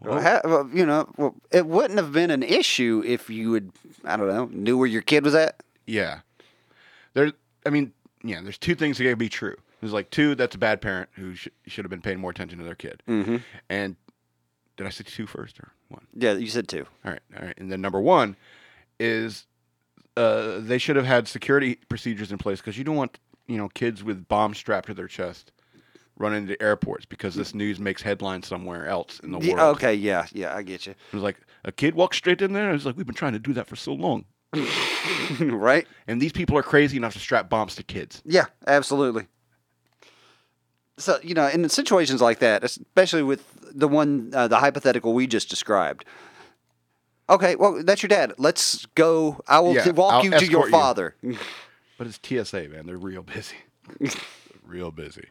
[0.00, 3.70] Well, ha- well, you know, well, it wouldn't have been an issue if you would,
[4.04, 5.62] I don't know, knew where your kid was at.
[5.86, 6.20] yeah.
[7.14, 7.32] There,
[7.66, 7.92] I mean,
[8.22, 8.40] yeah.
[8.42, 9.56] There's two things that gotta be true.
[9.80, 10.34] There's like two.
[10.34, 13.02] That's a bad parent who sh- should have been paying more attention to their kid.
[13.08, 13.36] Mm-hmm.
[13.68, 13.96] And
[14.78, 16.06] did I say two first or one?
[16.14, 16.86] Yeah, you said two.
[17.04, 17.54] All right, all right.
[17.58, 18.36] And then number one
[18.98, 19.46] is
[20.16, 23.68] uh, they should have had security procedures in place because you don't want you know
[23.68, 25.52] kids with bombs strapped to their chest
[26.16, 29.76] running into airports because this news makes headlines somewhere else in the Yeah, world.
[29.76, 30.92] okay, yeah, yeah, I get you.
[30.92, 32.70] It was like a kid walked straight in there.
[32.70, 34.24] It was like we've been trying to do that for so long,
[35.40, 35.86] right?
[36.06, 38.22] and these people are crazy enough to strap bombs to kids.
[38.24, 39.26] Yeah, absolutely.
[40.98, 43.44] So you know, in situations like that, especially with
[43.74, 46.04] the one, uh, the hypothetical we just described.
[47.30, 48.32] Okay, well, that's your dad.
[48.38, 49.40] Let's go.
[49.46, 50.72] I will Yeah, walk I'll you to your escort you.
[50.72, 51.14] father.
[51.98, 52.86] But it's TSA, man.
[52.86, 53.56] They're real busy,
[54.66, 55.28] real busy.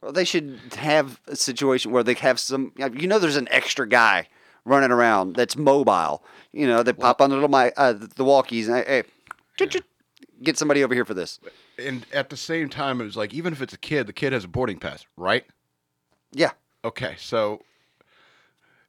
[0.00, 2.72] Well, they should have a situation where they have some.
[2.76, 4.28] You know, there's an extra guy
[4.64, 6.24] running around that's mobile.
[6.52, 9.02] You know, they pop on the little my uh, the walkies and hey,
[9.56, 9.84] chit,
[10.42, 11.40] get somebody over here for this.
[11.78, 14.32] And at the same time, it was like even if it's a kid, the kid
[14.32, 15.44] has a boarding pass, right?
[16.32, 16.50] Yeah,
[16.84, 17.62] Okay, so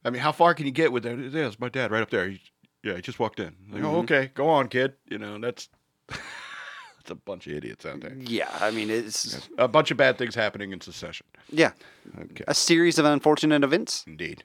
[0.04, 1.18] I mean, how far can you get with that?
[1.18, 2.30] Yeah, it's my dad right up there.
[2.30, 2.42] He,
[2.84, 3.56] yeah, he just walked in.
[3.72, 4.94] Like, oh, okay, go on, kid.
[5.10, 5.70] You know, that's
[6.10, 8.16] that's a bunch of idiots out there.
[8.20, 8.50] yeah.
[8.60, 11.26] I mean, it's A bunch of bad things happening in succession.
[11.52, 11.72] yeah,
[12.20, 14.04] Okay, a series of unfortunate events.
[14.08, 14.44] indeed,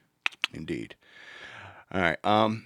[0.55, 0.95] indeed.
[1.93, 2.18] All right.
[2.24, 2.64] Um,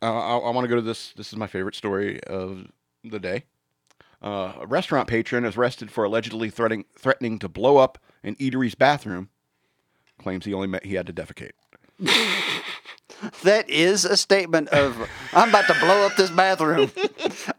[0.00, 1.12] I, I want to go to this.
[1.16, 2.66] This is my favorite story of
[3.04, 3.44] the day.
[4.26, 8.74] Uh, a restaurant patron is arrested for allegedly threatening threatening to blow up an eatery's
[8.74, 9.28] bathroom.
[10.20, 11.52] Claims he only met he had to defecate.
[13.44, 16.90] That is a statement of I'm about to blow up this bathroom.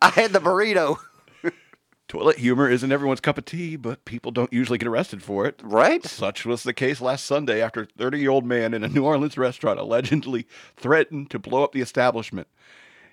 [0.04, 0.98] I had the burrito,
[2.08, 5.60] Toilet humor isn't everyone's cup of tea, but people don't usually get arrested for it.
[5.62, 6.06] right?
[6.06, 9.04] Such was the case last Sunday after a 30 year old man in a New
[9.04, 10.48] Orleans restaurant allegedly
[10.78, 12.48] threatened to blow up the establishment.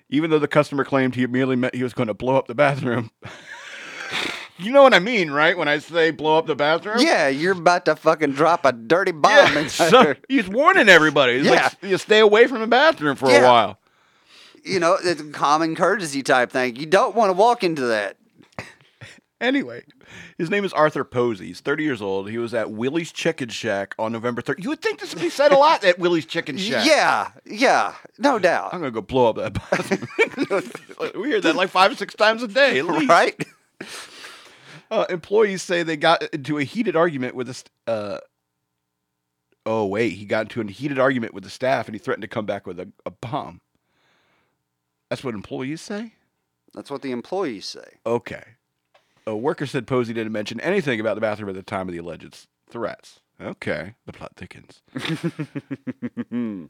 [0.09, 2.55] Even though the customer claimed he merely meant he was going to blow up the
[2.55, 3.09] bathroom.
[4.59, 5.57] you know what I mean, right?
[5.57, 6.97] When I say blow up the bathroom?
[6.99, 11.37] Yeah, you're about to fucking drop a dirty bomb Yeah, inside so he's warning everybody.
[11.37, 11.51] He's Yeah.
[11.63, 13.39] like, you stay away from the bathroom for Yeah.
[13.39, 13.79] a while.
[14.63, 16.75] You know, it's a common courtesy type thing.
[16.75, 18.17] You don't want to walk into that.
[19.41, 19.83] Anyway,
[20.37, 21.47] his name is Arthur Posey.
[21.47, 22.29] He's 30 years old.
[22.29, 24.63] He was at Willie's Chicken Shack on November 3rd.
[24.63, 26.85] You would think this would be said a lot at Willie's Chicken Shack.
[26.85, 28.73] Yeah, yeah, no doubt.
[28.73, 31.11] I'm gonna go blow up that bathroom.
[31.21, 33.09] we hear that like five or six times a day, at least.
[33.09, 33.45] Right?
[34.89, 37.53] Uh, employees say they got into a heated argument with the.
[37.55, 38.19] St- uh,
[39.65, 42.27] oh wait, he got into a heated argument with the staff, and he threatened to
[42.27, 43.61] come back with a, a bomb.
[45.09, 46.13] That's what employees say.
[46.73, 47.99] That's what the employees say.
[48.05, 48.43] Okay.
[49.27, 51.99] A worker said Posey didn't mention anything about the bathroom at the time of the
[51.99, 53.21] alleged threats.
[53.41, 54.81] Okay, the plot thickens.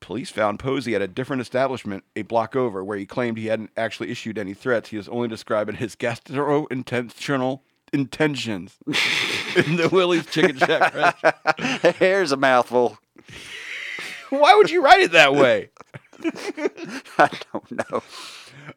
[0.00, 3.70] Police found Posey at a different establishment a block over where he claimed he hadn't
[3.76, 4.90] actually issued any threats.
[4.90, 7.60] He was only describing his gastrointestinal
[7.92, 11.96] intentions in the Willie's Chicken Shack restaurant.
[11.96, 12.98] Here's a mouthful.
[14.30, 15.70] Why would you write it that way?
[17.18, 18.02] I don't know.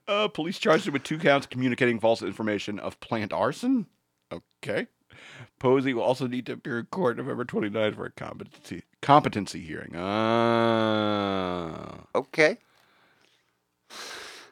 [0.08, 3.88] Uh, police charged him with two counts of communicating false information of plant arson.
[4.32, 4.88] Okay.
[5.60, 9.94] Posey will also need to appear in court November 29th for a competency competency hearing.
[9.96, 12.58] Ah, Okay.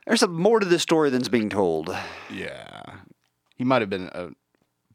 [0.06, 1.96] There's some more to this story than's being told.
[2.32, 2.82] yeah.
[3.56, 4.30] He might have been a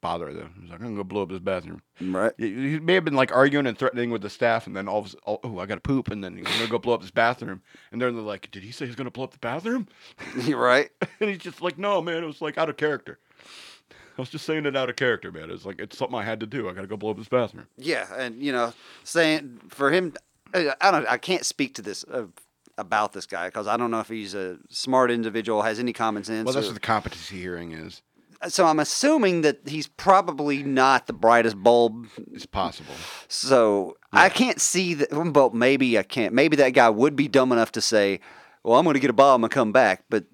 [0.04, 0.48] bother though.
[0.60, 1.80] He's like, I'm gonna go blow up this bathroom.
[1.98, 2.34] Right?
[2.36, 4.98] He he may have been like arguing and threatening with the staff, and then all
[4.98, 7.00] of a sudden, oh, I got to poop, and then he's gonna go blow up
[7.00, 7.62] this bathroom.
[7.90, 9.88] And they're like, Did he say he's gonna blow up the bathroom?
[10.46, 10.90] Right.
[11.20, 13.18] And he's just like, No, man, it was like out of character.
[14.16, 15.50] I was just saying it out of character, man.
[15.50, 16.68] It's like it's something I had to do.
[16.68, 17.66] I got to go blow up this bathroom.
[17.78, 18.74] Yeah, and you know,
[19.04, 20.12] saying for him,
[20.52, 21.06] I I don't.
[21.08, 22.26] I can't speak to this uh,
[22.76, 26.24] about this guy because I don't know if he's a smart individual, has any common
[26.24, 26.44] sense.
[26.44, 28.02] Well, that's or- what the competency hearing is.
[28.48, 32.06] So I'm assuming that he's probably not the brightest bulb.
[32.32, 32.94] It's possible.
[33.28, 35.12] So I can't see that.
[35.12, 36.34] Well, maybe I can't.
[36.34, 38.20] Maybe that guy would be dumb enough to say,
[38.62, 40.24] "Well, I'm going to get a bomb and come back," but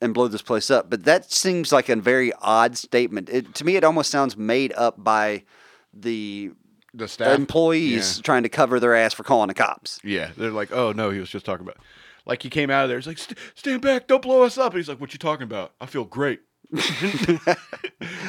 [0.00, 0.88] and blow this place up.
[0.90, 3.28] But that seems like a very odd statement.
[3.28, 5.44] It, to me, it almost sounds made up by
[5.92, 6.52] the
[6.94, 9.98] The staff employees trying to cover their ass for calling the cops.
[10.04, 10.20] Yeah.
[10.20, 11.78] yeah, they're like, oh no, he was just talking about.
[12.26, 14.72] Like he came out of there, he's like, "St- stand back, don't blow us up.
[14.72, 15.72] And he's like, what you talking about?
[15.80, 16.40] I feel great.
[16.70, 17.38] you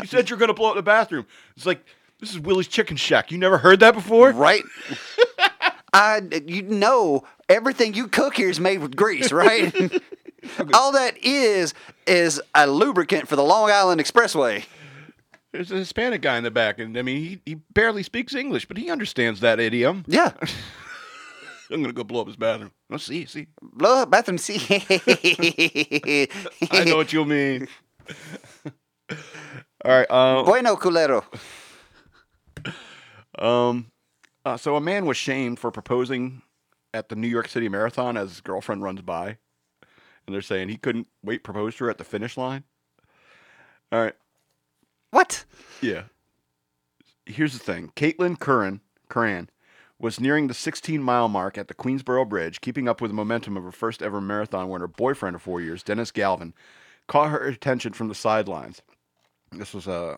[0.05, 1.25] said you're gonna blow up the bathroom.
[1.55, 1.83] It's like
[2.19, 3.31] this is Willie's Chicken Shack.
[3.31, 4.31] You never heard that before?
[4.31, 4.63] Right?
[5.93, 9.73] I, you know, everything you cook here is made with grease, right?
[10.73, 11.73] All that is
[12.07, 14.65] is a lubricant for the Long Island Expressway.
[15.51, 18.67] There's a Hispanic guy in the back, and I mean, he, he barely speaks English,
[18.67, 20.05] but he understands that idiom.
[20.07, 20.33] Yeah.
[21.71, 22.71] I'm gonna go blow up his bathroom.
[22.89, 23.47] Let's see, see.
[23.61, 24.39] Blow up bathroom.
[24.39, 24.59] See.
[26.71, 27.67] I know what you mean.
[29.85, 30.09] All right.
[30.11, 31.23] Um, bueno, culero.
[33.37, 33.91] um,
[34.45, 36.41] uh, so a man was shamed for proposing
[36.93, 39.37] at the New York City Marathon as his girlfriend runs by,
[40.25, 42.63] and they're saying he couldn't wait propose to her at the finish line.
[43.91, 44.15] All right.
[45.11, 45.45] What?
[45.81, 46.03] Yeah.
[47.25, 47.91] Here's the thing.
[47.95, 49.49] Caitlin Curran, Curran
[49.99, 53.57] was nearing the 16 mile mark at the Queensboro Bridge, keeping up with the momentum
[53.57, 56.53] of her first ever marathon when her boyfriend of four years, Dennis Galvin,
[57.09, 58.81] caught her attention from the sidelines.
[59.51, 60.15] This was uh,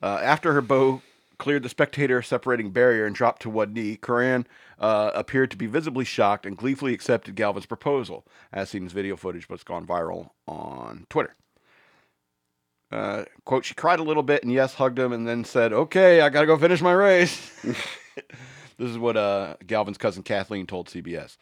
[0.00, 1.02] uh, after her bow
[1.38, 3.96] cleared the spectator separating barrier and dropped to one knee.
[3.96, 4.46] Curran
[4.78, 9.16] uh, appeared to be visibly shocked and gleefully accepted Galvin's proposal, as seen in video
[9.16, 11.34] footage, but it's gone viral on Twitter.
[12.90, 16.20] Uh, quote, she cried a little bit and yes, hugged him and then said, okay,
[16.20, 17.50] I got to go finish my race.
[17.64, 21.36] this is what uh, Galvin's cousin Kathleen told CBS.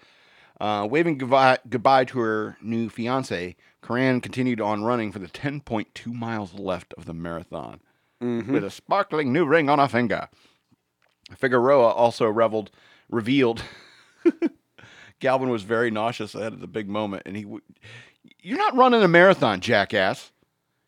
[0.61, 6.07] Uh, waving goodbye, goodbye to her new fiance, Curran continued on running for the 10.2
[6.13, 7.81] miles left of the marathon
[8.21, 10.29] with a sparkling new ring on her finger.
[11.37, 12.71] Figueroa also reveled,
[13.11, 13.63] revealed
[15.21, 17.63] Galvin was very nauseous ahead of the big moment, and he, w-
[18.41, 20.31] you're not running a marathon, jackass.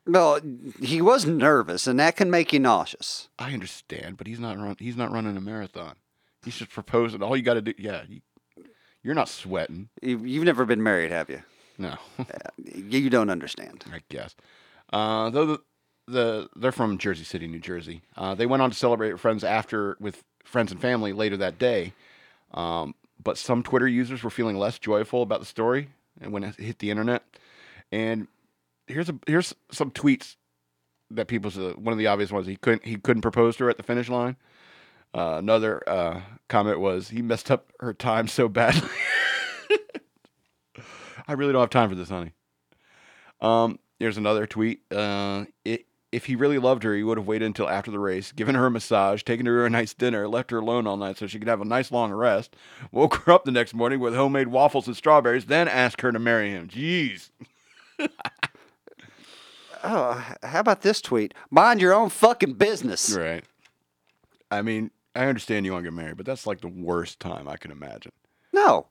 [0.06, 0.40] Well,
[0.80, 3.28] he was nervous, and that can make you nauseous.
[3.38, 4.76] I understand, but he's not run.
[4.78, 5.96] He's not running a marathon.
[6.44, 7.22] He's just proposing.
[7.22, 8.02] All you got to do, yeah.
[8.08, 8.20] You,
[9.08, 9.88] you're not sweating.
[10.02, 11.40] You- You've never been married, have you?
[11.78, 11.96] No,
[12.74, 13.84] You don't understand.
[13.90, 14.34] I guess.
[14.92, 15.60] Uh, though the,
[16.06, 18.02] the they're from Jersey City, New Jersey.
[18.16, 21.58] Uh, they went on to celebrate with friends after with friends and family later that
[21.58, 21.94] day.
[22.52, 25.88] Um, but some Twitter users were feeling less joyful about the story,
[26.20, 27.22] and when it hit the internet,
[27.90, 28.26] and
[28.88, 30.36] here's a here's some tweets
[31.10, 31.76] that people said.
[31.76, 34.08] One of the obvious ones he couldn't he couldn't propose to her at the finish
[34.08, 34.36] line.
[35.14, 38.86] Uh, another uh, comment was he messed up her time so badly.
[41.28, 42.32] I really don't have time for this, honey.
[43.40, 44.80] Um, here's another tweet.
[44.92, 48.32] Uh, it, if he really loved her, he would have waited until after the race,
[48.32, 51.18] given her a massage, taken her to a nice dinner, left her alone all night
[51.18, 52.56] so she could have a nice long rest,
[52.90, 56.18] woke her up the next morning with homemade waffles and strawberries, then asked her to
[56.18, 56.68] marry him.
[56.68, 57.30] Jeez.
[59.84, 61.34] Oh, how about this tweet?
[61.50, 63.14] Mind your own fucking business.
[63.14, 63.44] Right.
[64.50, 67.48] I mean, I understand you want to get married, but that's like the worst time
[67.48, 68.12] I can imagine.
[68.52, 68.86] No.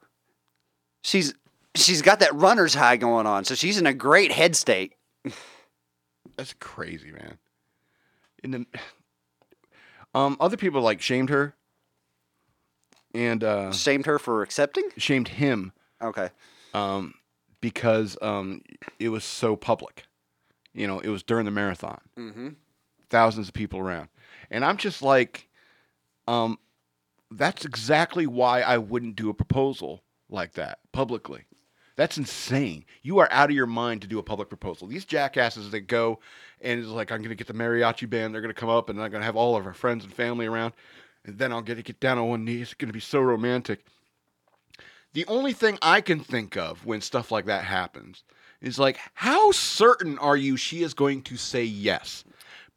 [1.03, 1.34] She's
[1.75, 4.93] she's got that runner's high going on, so she's in a great head state.
[6.36, 7.38] That's crazy, man.
[8.43, 8.65] In the,
[10.13, 11.55] um, other people like shamed her
[13.13, 14.89] and uh, Shamed her for accepting?
[14.97, 15.71] shamed him
[16.01, 16.30] Okay.
[16.73, 17.13] um,
[17.61, 18.61] because um,
[18.99, 20.03] it was so public.
[20.73, 22.49] You know, it was during the marathon, Mm-hmm.
[23.09, 24.09] thousands of people around,
[24.51, 25.46] and I'm just like,
[26.28, 26.59] um,
[27.32, 31.45] that's exactly why I wouldn't do a proposal like that publicly.
[31.95, 32.86] That's insane.
[33.01, 34.88] You are out of your mind to do a public proposal.
[34.88, 36.19] These jackasses that go
[36.61, 38.34] and it's like, I'm going to get the mariachi band.
[38.34, 40.13] They're going to come up and I'm going to have all of our friends and
[40.13, 40.73] family around.
[41.25, 42.61] And then I'll get to get down on one knee.
[42.61, 43.86] It's going to be so romantic.
[45.13, 48.23] The only thing I can think of when stuff like that happens
[48.61, 52.23] is like, how certain are you she is going to say yes?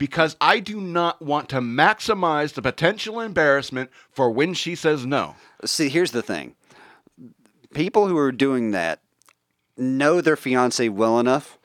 [0.01, 5.37] Because I do not want to maximize the potential embarrassment for when she says no.
[5.67, 6.55] See, here's the thing.
[7.75, 9.03] People who are doing that
[9.77, 11.59] know their fiance well enough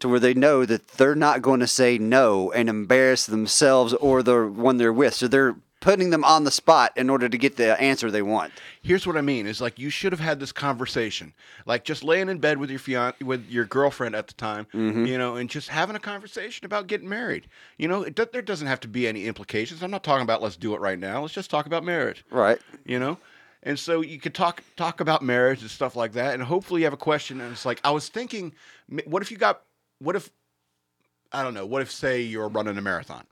[0.00, 4.22] to where they know that they're not going to say no and embarrass themselves or
[4.22, 5.12] the one they're with.
[5.12, 8.52] So they're putting them on the spot in order to get the answer they want.
[8.82, 11.34] Here's what I mean: is like you should have had this conversation,
[11.66, 15.06] like just laying in bed with your fiance, with your girlfriend at the time, mm-hmm.
[15.06, 17.48] you know, and just having a conversation about getting married.
[17.78, 19.82] You know, it, there doesn't have to be any implications.
[19.82, 21.22] I'm not talking about let's do it right now.
[21.22, 22.24] Let's just talk about marriage.
[22.30, 22.58] Right.
[22.84, 23.18] you know
[23.66, 26.86] and so you could talk talk about marriage and stuff like that and hopefully you
[26.86, 28.54] have a question and it's like i was thinking
[29.04, 29.62] what if you got
[29.98, 30.30] what if
[31.32, 33.26] i don't know what if say you're running a marathon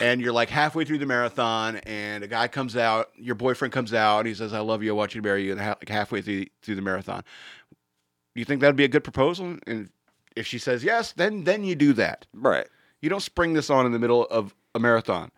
[0.00, 3.92] and you're like halfway through the marathon and a guy comes out your boyfriend comes
[3.94, 5.76] out and he says i love you i want you to marry you and ha-
[5.80, 7.22] like halfway through, through the marathon
[8.34, 9.88] you think that'd be a good proposal and
[10.36, 12.66] if she says yes then then you do that Right.
[13.00, 15.30] you don't spring this on in the middle of a marathon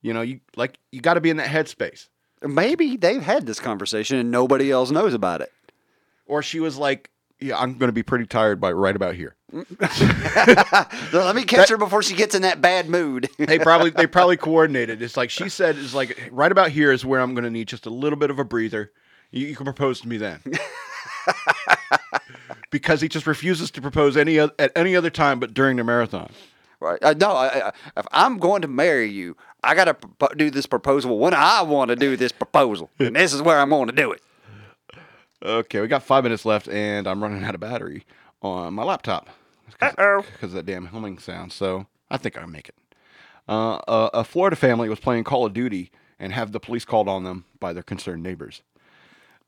[0.00, 2.08] you know you like you got to be in that headspace
[2.44, 5.52] Maybe they've had this conversation and nobody else knows about it.
[6.26, 7.08] or she was like,
[7.40, 9.36] "Yeah, I'm going to be pretty tired by right about here."
[11.12, 13.28] Let me catch her before she gets in that bad mood.
[13.38, 15.02] they probably they probably coordinated.
[15.02, 17.68] It's like she said It's like right about here is where I'm going to need
[17.68, 18.92] just a little bit of a breather.
[19.30, 20.40] You, you can propose to me then.
[22.70, 26.30] because he just refuses to propose any at any other time but during the marathon.
[26.80, 26.98] right?
[27.02, 30.50] Uh, no, I, I, if I'm going to marry you, I got to pro- do
[30.50, 33.88] this proposal when I want to do this proposal, and this is where I'm going
[33.88, 34.22] to do it.
[35.44, 38.06] Okay, we got five minutes left, and I'm running out of battery
[38.40, 39.28] on my laptop
[40.32, 41.52] Because of that damn humming sound.
[41.52, 42.74] So I think I'll make it.
[43.48, 47.08] Uh, a, a Florida family was playing Call of Duty and have the police called
[47.08, 48.62] on them by their concerned neighbors.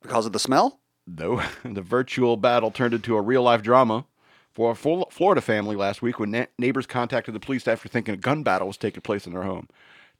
[0.02, 0.80] Because of the smell?
[1.06, 4.06] Though the virtual battle turned into a real life drama
[4.52, 8.14] for a Flo- Florida family last week when na- neighbors contacted the police after thinking
[8.14, 9.68] a gun battle was taking place in their home.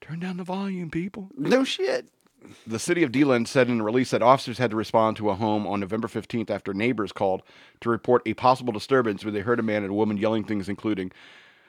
[0.01, 1.31] Turn down the volume, people.
[1.37, 2.09] No shit.
[2.67, 5.35] The city of DeLand said in a release that officers had to respond to a
[5.35, 7.43] home on November 15th after neighbors called
[7.81, 10.69] to report a possible disturbance where they heard a man and a woman yelling things
[10.69, 11.13] including,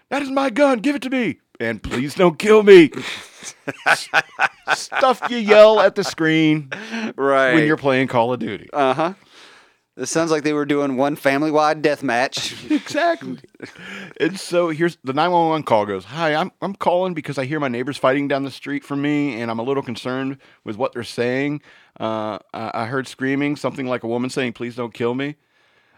[0.09, 2.91] That is my gun, give it to me, and please don't kill me.
[4.73, 6.69] Stuff you yell at the screen
[7.15, 7.53] Right.
[7.53, 8.69] when you're playing Call of Duty.
[8.73, 9.13] Uh huh.
[9.95, 12.53] This sounds like they were doing one family wide death match.
[12.85, 13.39] Exactly.
[14.19, 17.67] and so here's the 911 call goes, Hi, I'm, I'm calling because I hear my
[17.67, 21.03] neighbors fighting down the street from me and I'm a little concerned with what they're
[21.03, 21.61] saying.
[21.99, 25.35] Uh, I, I heard screaming, something like a woman saying, Please don't kill me.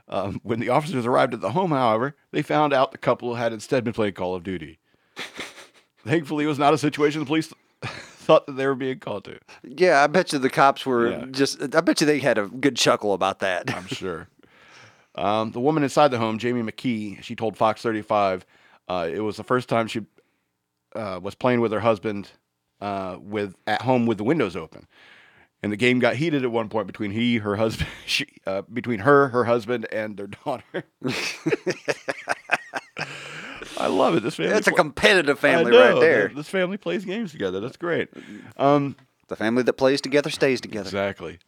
[0.07, 3.53] Um, when the officers arrived at the home, however, they found out the couple had
[3.53, 4.79] instead been playing Call of Duty.
[6.05, 7.53] Thankfully, it was not a situation the police
[8.27, 9.39] thought that they were being called to.
[9.63, 11.25] yeah, I bet you the cops were Yeah.
[11.31, 11.61] just.
[11.75, 13.73] I bet you they had a good chuckle about that.
[13.75, 14.27] I'm sure.
[15.15, 18.45] Um, the woman inside the home, Jamie McKee, she told Fox 35
[18.87, 20.01] uh, it was the first time she
[20.95, 22.29] uh, was playing with her husband
[22.81, 24.87] uh, with at home with the windows open,
[25.63, 28.99] and the game got heated at one point between he, her husband, she, uh, between
[28.99, 30.83] her, her husband, and their daughter.
[33.87, 34.23] I love it.
[34.23, 34.51] This family.
[34.51, 36.27] That's a competitive family know, right there.
[36.27, 37.61] This family plays games together.
[37.61, 38.09] That's great.
[38.57, 38.97] Um,
[39.29, 40.87] The family that plays together stays together.
[40.87, 41.39] Exactly.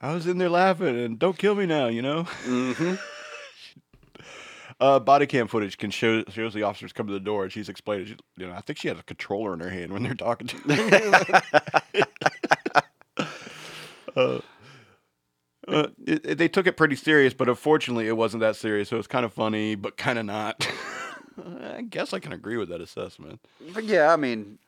[0.00, 2.24] I was in there laughing and don't kill me now, you know?
[2.44, 2.94] Mm-hmm.
[4.80, 7.68] Uh, body cam footage can show shows the officers come to the door and she's
[7.68, 8.06] explaining.
[8.06, 10.46] She, you know, I think she had a controller in her hand when they're talking
[10.46, 11.42] to her.
[14.16, 14.40] uh,
[15.70, 18.88] uh, it, it- they took it pretty serious, but unfortunately, it wasn't that serious.
[18.88, 20.66] So it's kind of funny, but kind of not.
[21.76, 23.40] I guess I can agree with that assessment.
[23.72, 24.58] But yeah, I mean,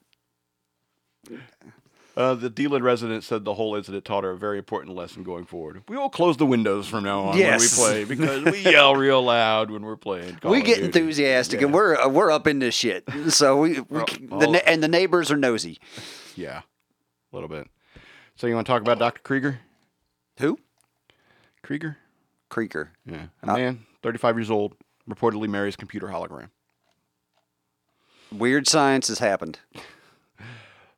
[2.15, 5.47] Uh, the DeLand resident said the whole incident taught her a very important lesson going
[5.47, 5.83] forward.
[5.89, 7.79] We will close the windows from now on Yes.
[7.79, 10.37] when we play because we yell real loud when we're playing.
[10.37, 10.87] Call we get Duty.
[10.87, 13.05] enthusiastic and we're uh, we're up in this shit.
[13.29, 15.79] So we, we c- the ne- and the neighbors are nosy.
[16.37, 16.59] Yeah,
[17.33, 17.67] a little bit.
[18.37, 19.21] So you want to talk about Dr.
[19.23, 19.61] Krieger?
[20.39, 20.59] Who?
[21.73, 21.97] Krieger?
[22.51, 22.91] Creaker.
[23.07, 24.77] Yeah, a man, 35 years old,
[25.09, 26.51] reportedly marries computer hologram.
[28.31, 29.59] Weird science has happened.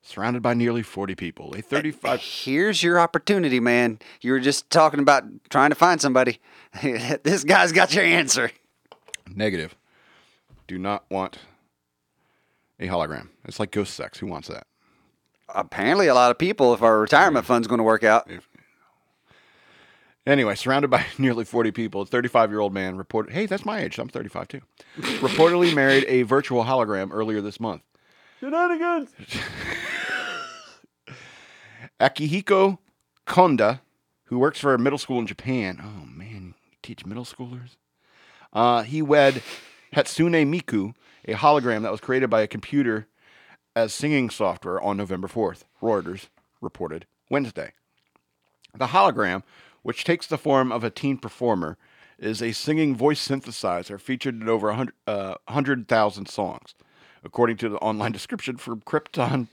[0.02, 1.54] Surrounded by nearly 40 people.
[1.54, 2.20] A 35.
[2.20, 4.00] Here's your opportunity, man.
[4.20, 6.40] You were just talking about trying to find somebody.
[6.82, 8.50] this guy's got your answer.
[9.32, 9.76] Negative.
[10.66, 11.38] Do not want
[12.80, 13.28] a hologram.
[13.44, 14.18] It's like ghost sex.
[14.18, 14.66] Who wants that?
[15.48, 18.28] Apparently, a lot of people, if our retirement fund's going to work out,
[20.26, 23.80] Anyway, surrounded by nearly 40 people, a 35 year old man reported, hey, that's my
[23.80, 23.98] age.
[23.98, 24.60] I'm 35 too.
[24.98, 27.82] reportedly married a virtual hologram earlier this month.
[28.40, 29.10] shenanigans.
[32.00, 32.78] Akihiko
[33.26, 33.80] Konda,
[34.24, 35.80] who works for a middle school in Japan.
[35.82, 37.76] Oh, man, you teach middle schoolers?
[38.52, 39.42] Uh, he wed
[39.94, 40.94] Hatsune Miku,
[41.26, 43.06] a hologram that was created by a computer
[43.76, 46.28] as singing software on November 4th, Reuters
[46.60, 47.72] reported Wednesday.
[48.76, 49.42] The hologram,
[49.85, 51.76] which takes the form of a teen performer,
[52.18, 56.74] is a singing voice synthesizer featured in over 100 uh, 100,000 songs,
[57.22, 59.47] according to the online description from Crypton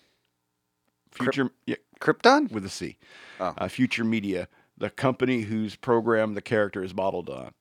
[1.12, 2.52] Future yeah, Krypton?
[2.52, 2.98] with a C.
[3.40, 3.54] Oh.
[3.58, 7.54] Uh, Future Media, the company whose program the character is modeled on.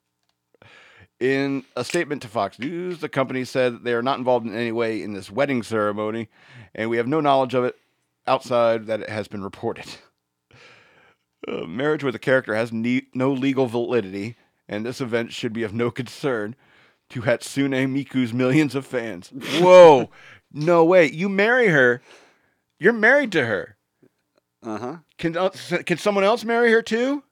[1.19, 4.73] In a statement to Fox News, the company said they are not involved in any
[4.73, 6.29] way in this wedding ceremony,
[6.75, 7.77] and we have no knowledge of it
[8.27, 9.87] outside that it has been reported.
[11.49, 14.37] Uh, marriage with a character has ne- no legal validity,
[14.69, 16.55] and this event should be of no concern
[17.11, 19.29] to Hatsune Miku's millions of fans.
[19.59, 20.11] Whoa!
[20.53, 21.11] no way.
[21.11, 22.03] You marry her,
[22.79, 23.77] you're married to her.
[24.63, 24.97] Uh huh.
[25.17, 25.51] Can uh,
[25.87, 27.23] can someone else marry her too?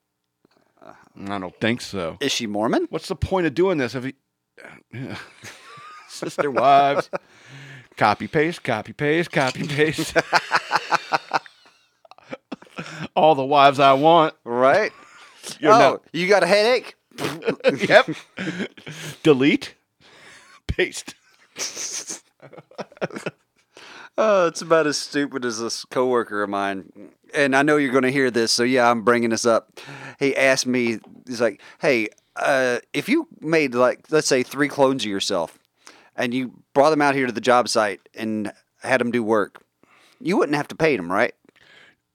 [1.27, 2.17] I don't think so.
[2.21, 2.87] Is she Mormon?
[2.91, 4.15] What's the point of doing this if he
[6.09, 7.11] sister wives
[7.97, 10.17] copy paste copy paste copy paste
[13.19, 14.35] all the wives I want.
[14.45, 14.93] Right.
[15.61, 16.95] You're oh, not- you got a headache?
[17.89, 18.09] yep.
[19.23, 19.75] Delete.
[20.67, 21.15] Paste.
[24.21, 27.13] Oh, it's about as stupid as this coworker of mine.
[27.35, 29.79] And I know you're going to hear this, so yeah, I'm bringing this up.
[30.19, 35.05] He asked me, he's like, "Hey, uh, if you made like let's say three clones
[35.05, 35.57] of yourself,
[36.17, 38.53] and you brought them out here to the job site and
[38.83, 39.63] had them do work,
[40.21, 41.35] you wouldn't have to pay them, right?"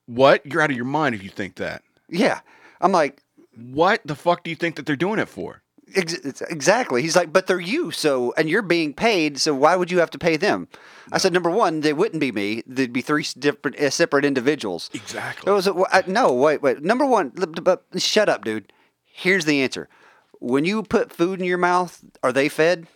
[0.05, 0.45] What?
[0.45, 1.83] You're out of your mind if you think that.
[2.09, 2.41] Yeah,
[2.81, 3.21] I'm like,
[3.55, 5.61] What the fuck do you think that they're doing it for?
[5.95, 7.01] Ex- exactly.
[7.01, 10.09] He's like, but they're you, so and you're being paid, so why would you have
[10.11, 10.67] to pay them?
[11.11, 14.89] I said, number one, they wouldn't be me; they'd be three different, uh, separate individuals.
[14.93, 15.51] Exactly.
[15.51, 16.81] It was a, I, no, wait, wait.
[16.81, 18.73] Number one, but shut up, dude.
[19.05, 19.87] Here's the answer:
[20.39, 22.87] when you put food in your mouth, are they fed?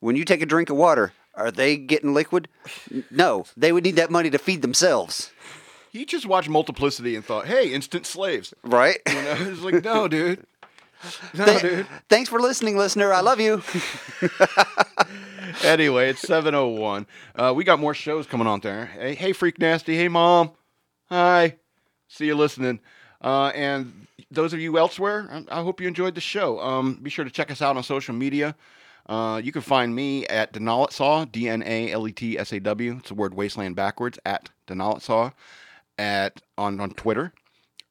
[0.00, 2.48] When you take a drink of water, are they getting liquid?
[3.10, 5.30] No, they would need that money to feed themselves,
[5.92, 8.98] He just watched Multiplicity and thought, "Hey, instant slaves." right?
[9.06, 10.44] You know, it's like, no, dude.
[11.34, 11.86] No, Th- dude.
[12.08, 13.12] Thanks for listening, listener.
[13.12, 13.62] I love you.
[15.64, 17.06] Anyway, it's seven oh one.
[17.36, 18.86] Uh, we got more shows coming on there.
[18.86, 19.96] Hey, hey, Freak Nasty.
[19.96, 20.52] Hey, Mom.
[21.10, 21.56] Hi.
[22.08, 22.80] See you listening.
[23.20, 26.58] Uh, and those of you elsewhere, I, I hope you enjoyed the show.
[26.60, 28.54] Um, be sure to check us out on social media.
[29.06, 32.60] Uh, you can find me at Dnaletsaw, D N A L E T S A
[32.60, 32.96] W.
[33.00, 35.32] It's the word wasteland backwards at Dnaletsaw
[36.02, 37.32] at on on Twitter.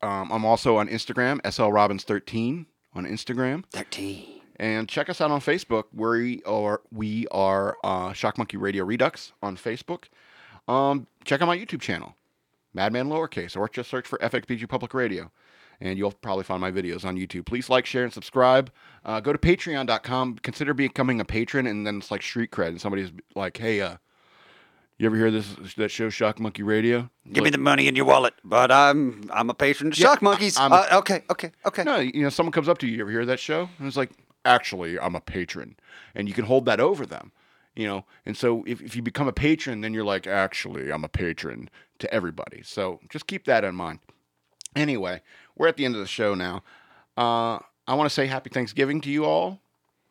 [0.01, 3.63] Um, I'm also on Instagram, SL Robbins13 on Instagram.
[3.71, 4.41] Thirteen.
[4.57, 5.85] And check us out on Facebook.
[5.93, 10.05] We are we are uh, Shock Monkey Radio Redux on Facebook.
[10.67, 12.15] Um, check out my YouTube channel,
[12.73, 15.31] Madman Lowercase, or just search for FXBG Public Radio,
[15.79, 17.45] and you'll probably find my videos on YouTube.
[17.45, 18.71] Please like, share, and subscribe.
[19.03, 20.35] Uh, go to Patreon.com.
[20.39, 22.67] Consider becoming a patron, and then it's like street cred.
[22.67, 23.97] And somebody's like, "Hey, uh,
[25.03, 28.05] you ever hear this that show Shock Monkey Radio?" Give me the money in your
[28.05, 30.57] wallet, but I'm I'm a patron of Shock Monkeys.
[30.57, 31.83] Uh, okay, okay, okay.
[31.83, 33.69] No, you know, someone comes up to you, you ever hear that show?
[33.79, 34.11] And it's like,
[34.45, 35.75] actually, I'm a patron.
[36.15, 37.31] And you can hold that over them,
[37.75, 38.05] you know?
[38.25, 41.69] And so if, if you become a patron, then you're like, actually, I'm a patron
[41.99, 42.61] to everybody.
[42.63, 43.99] So just keep that in mind.
[44.75, 45.21] Anyway,
[45.55, 46.63] we're at the end of the show now.
[47.17, 49.59] Uh, I want to say happy Thanksgiving to you all.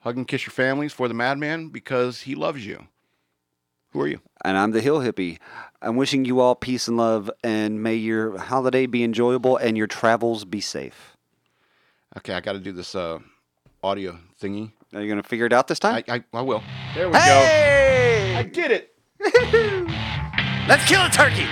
[0.00, 2.86] Hug and kiss your families for the madman because he loves you.
[3.92, 4.20] Who are you?
[4.44, 5.38] And I'm the Hill Hippie.
[5.82, 9.86] I'm wishing you all peace and love, and may your holiday be enjoyable and your
[9.86, 11.16] travels be safe.
[12.16, 13.18] Okay, I got to do this uh,
[13.82, 14.72] audio thingy.
[14.92, 16.02] Are you gonna figure it out this time?
[16.08, 16.62] I, I, I will.
[16.94, 17.18] There we go.
[17.20, 18.34] hey!
[18.36, 18.96] I did it.
[20.68, 21.46] Let's kill a turkey.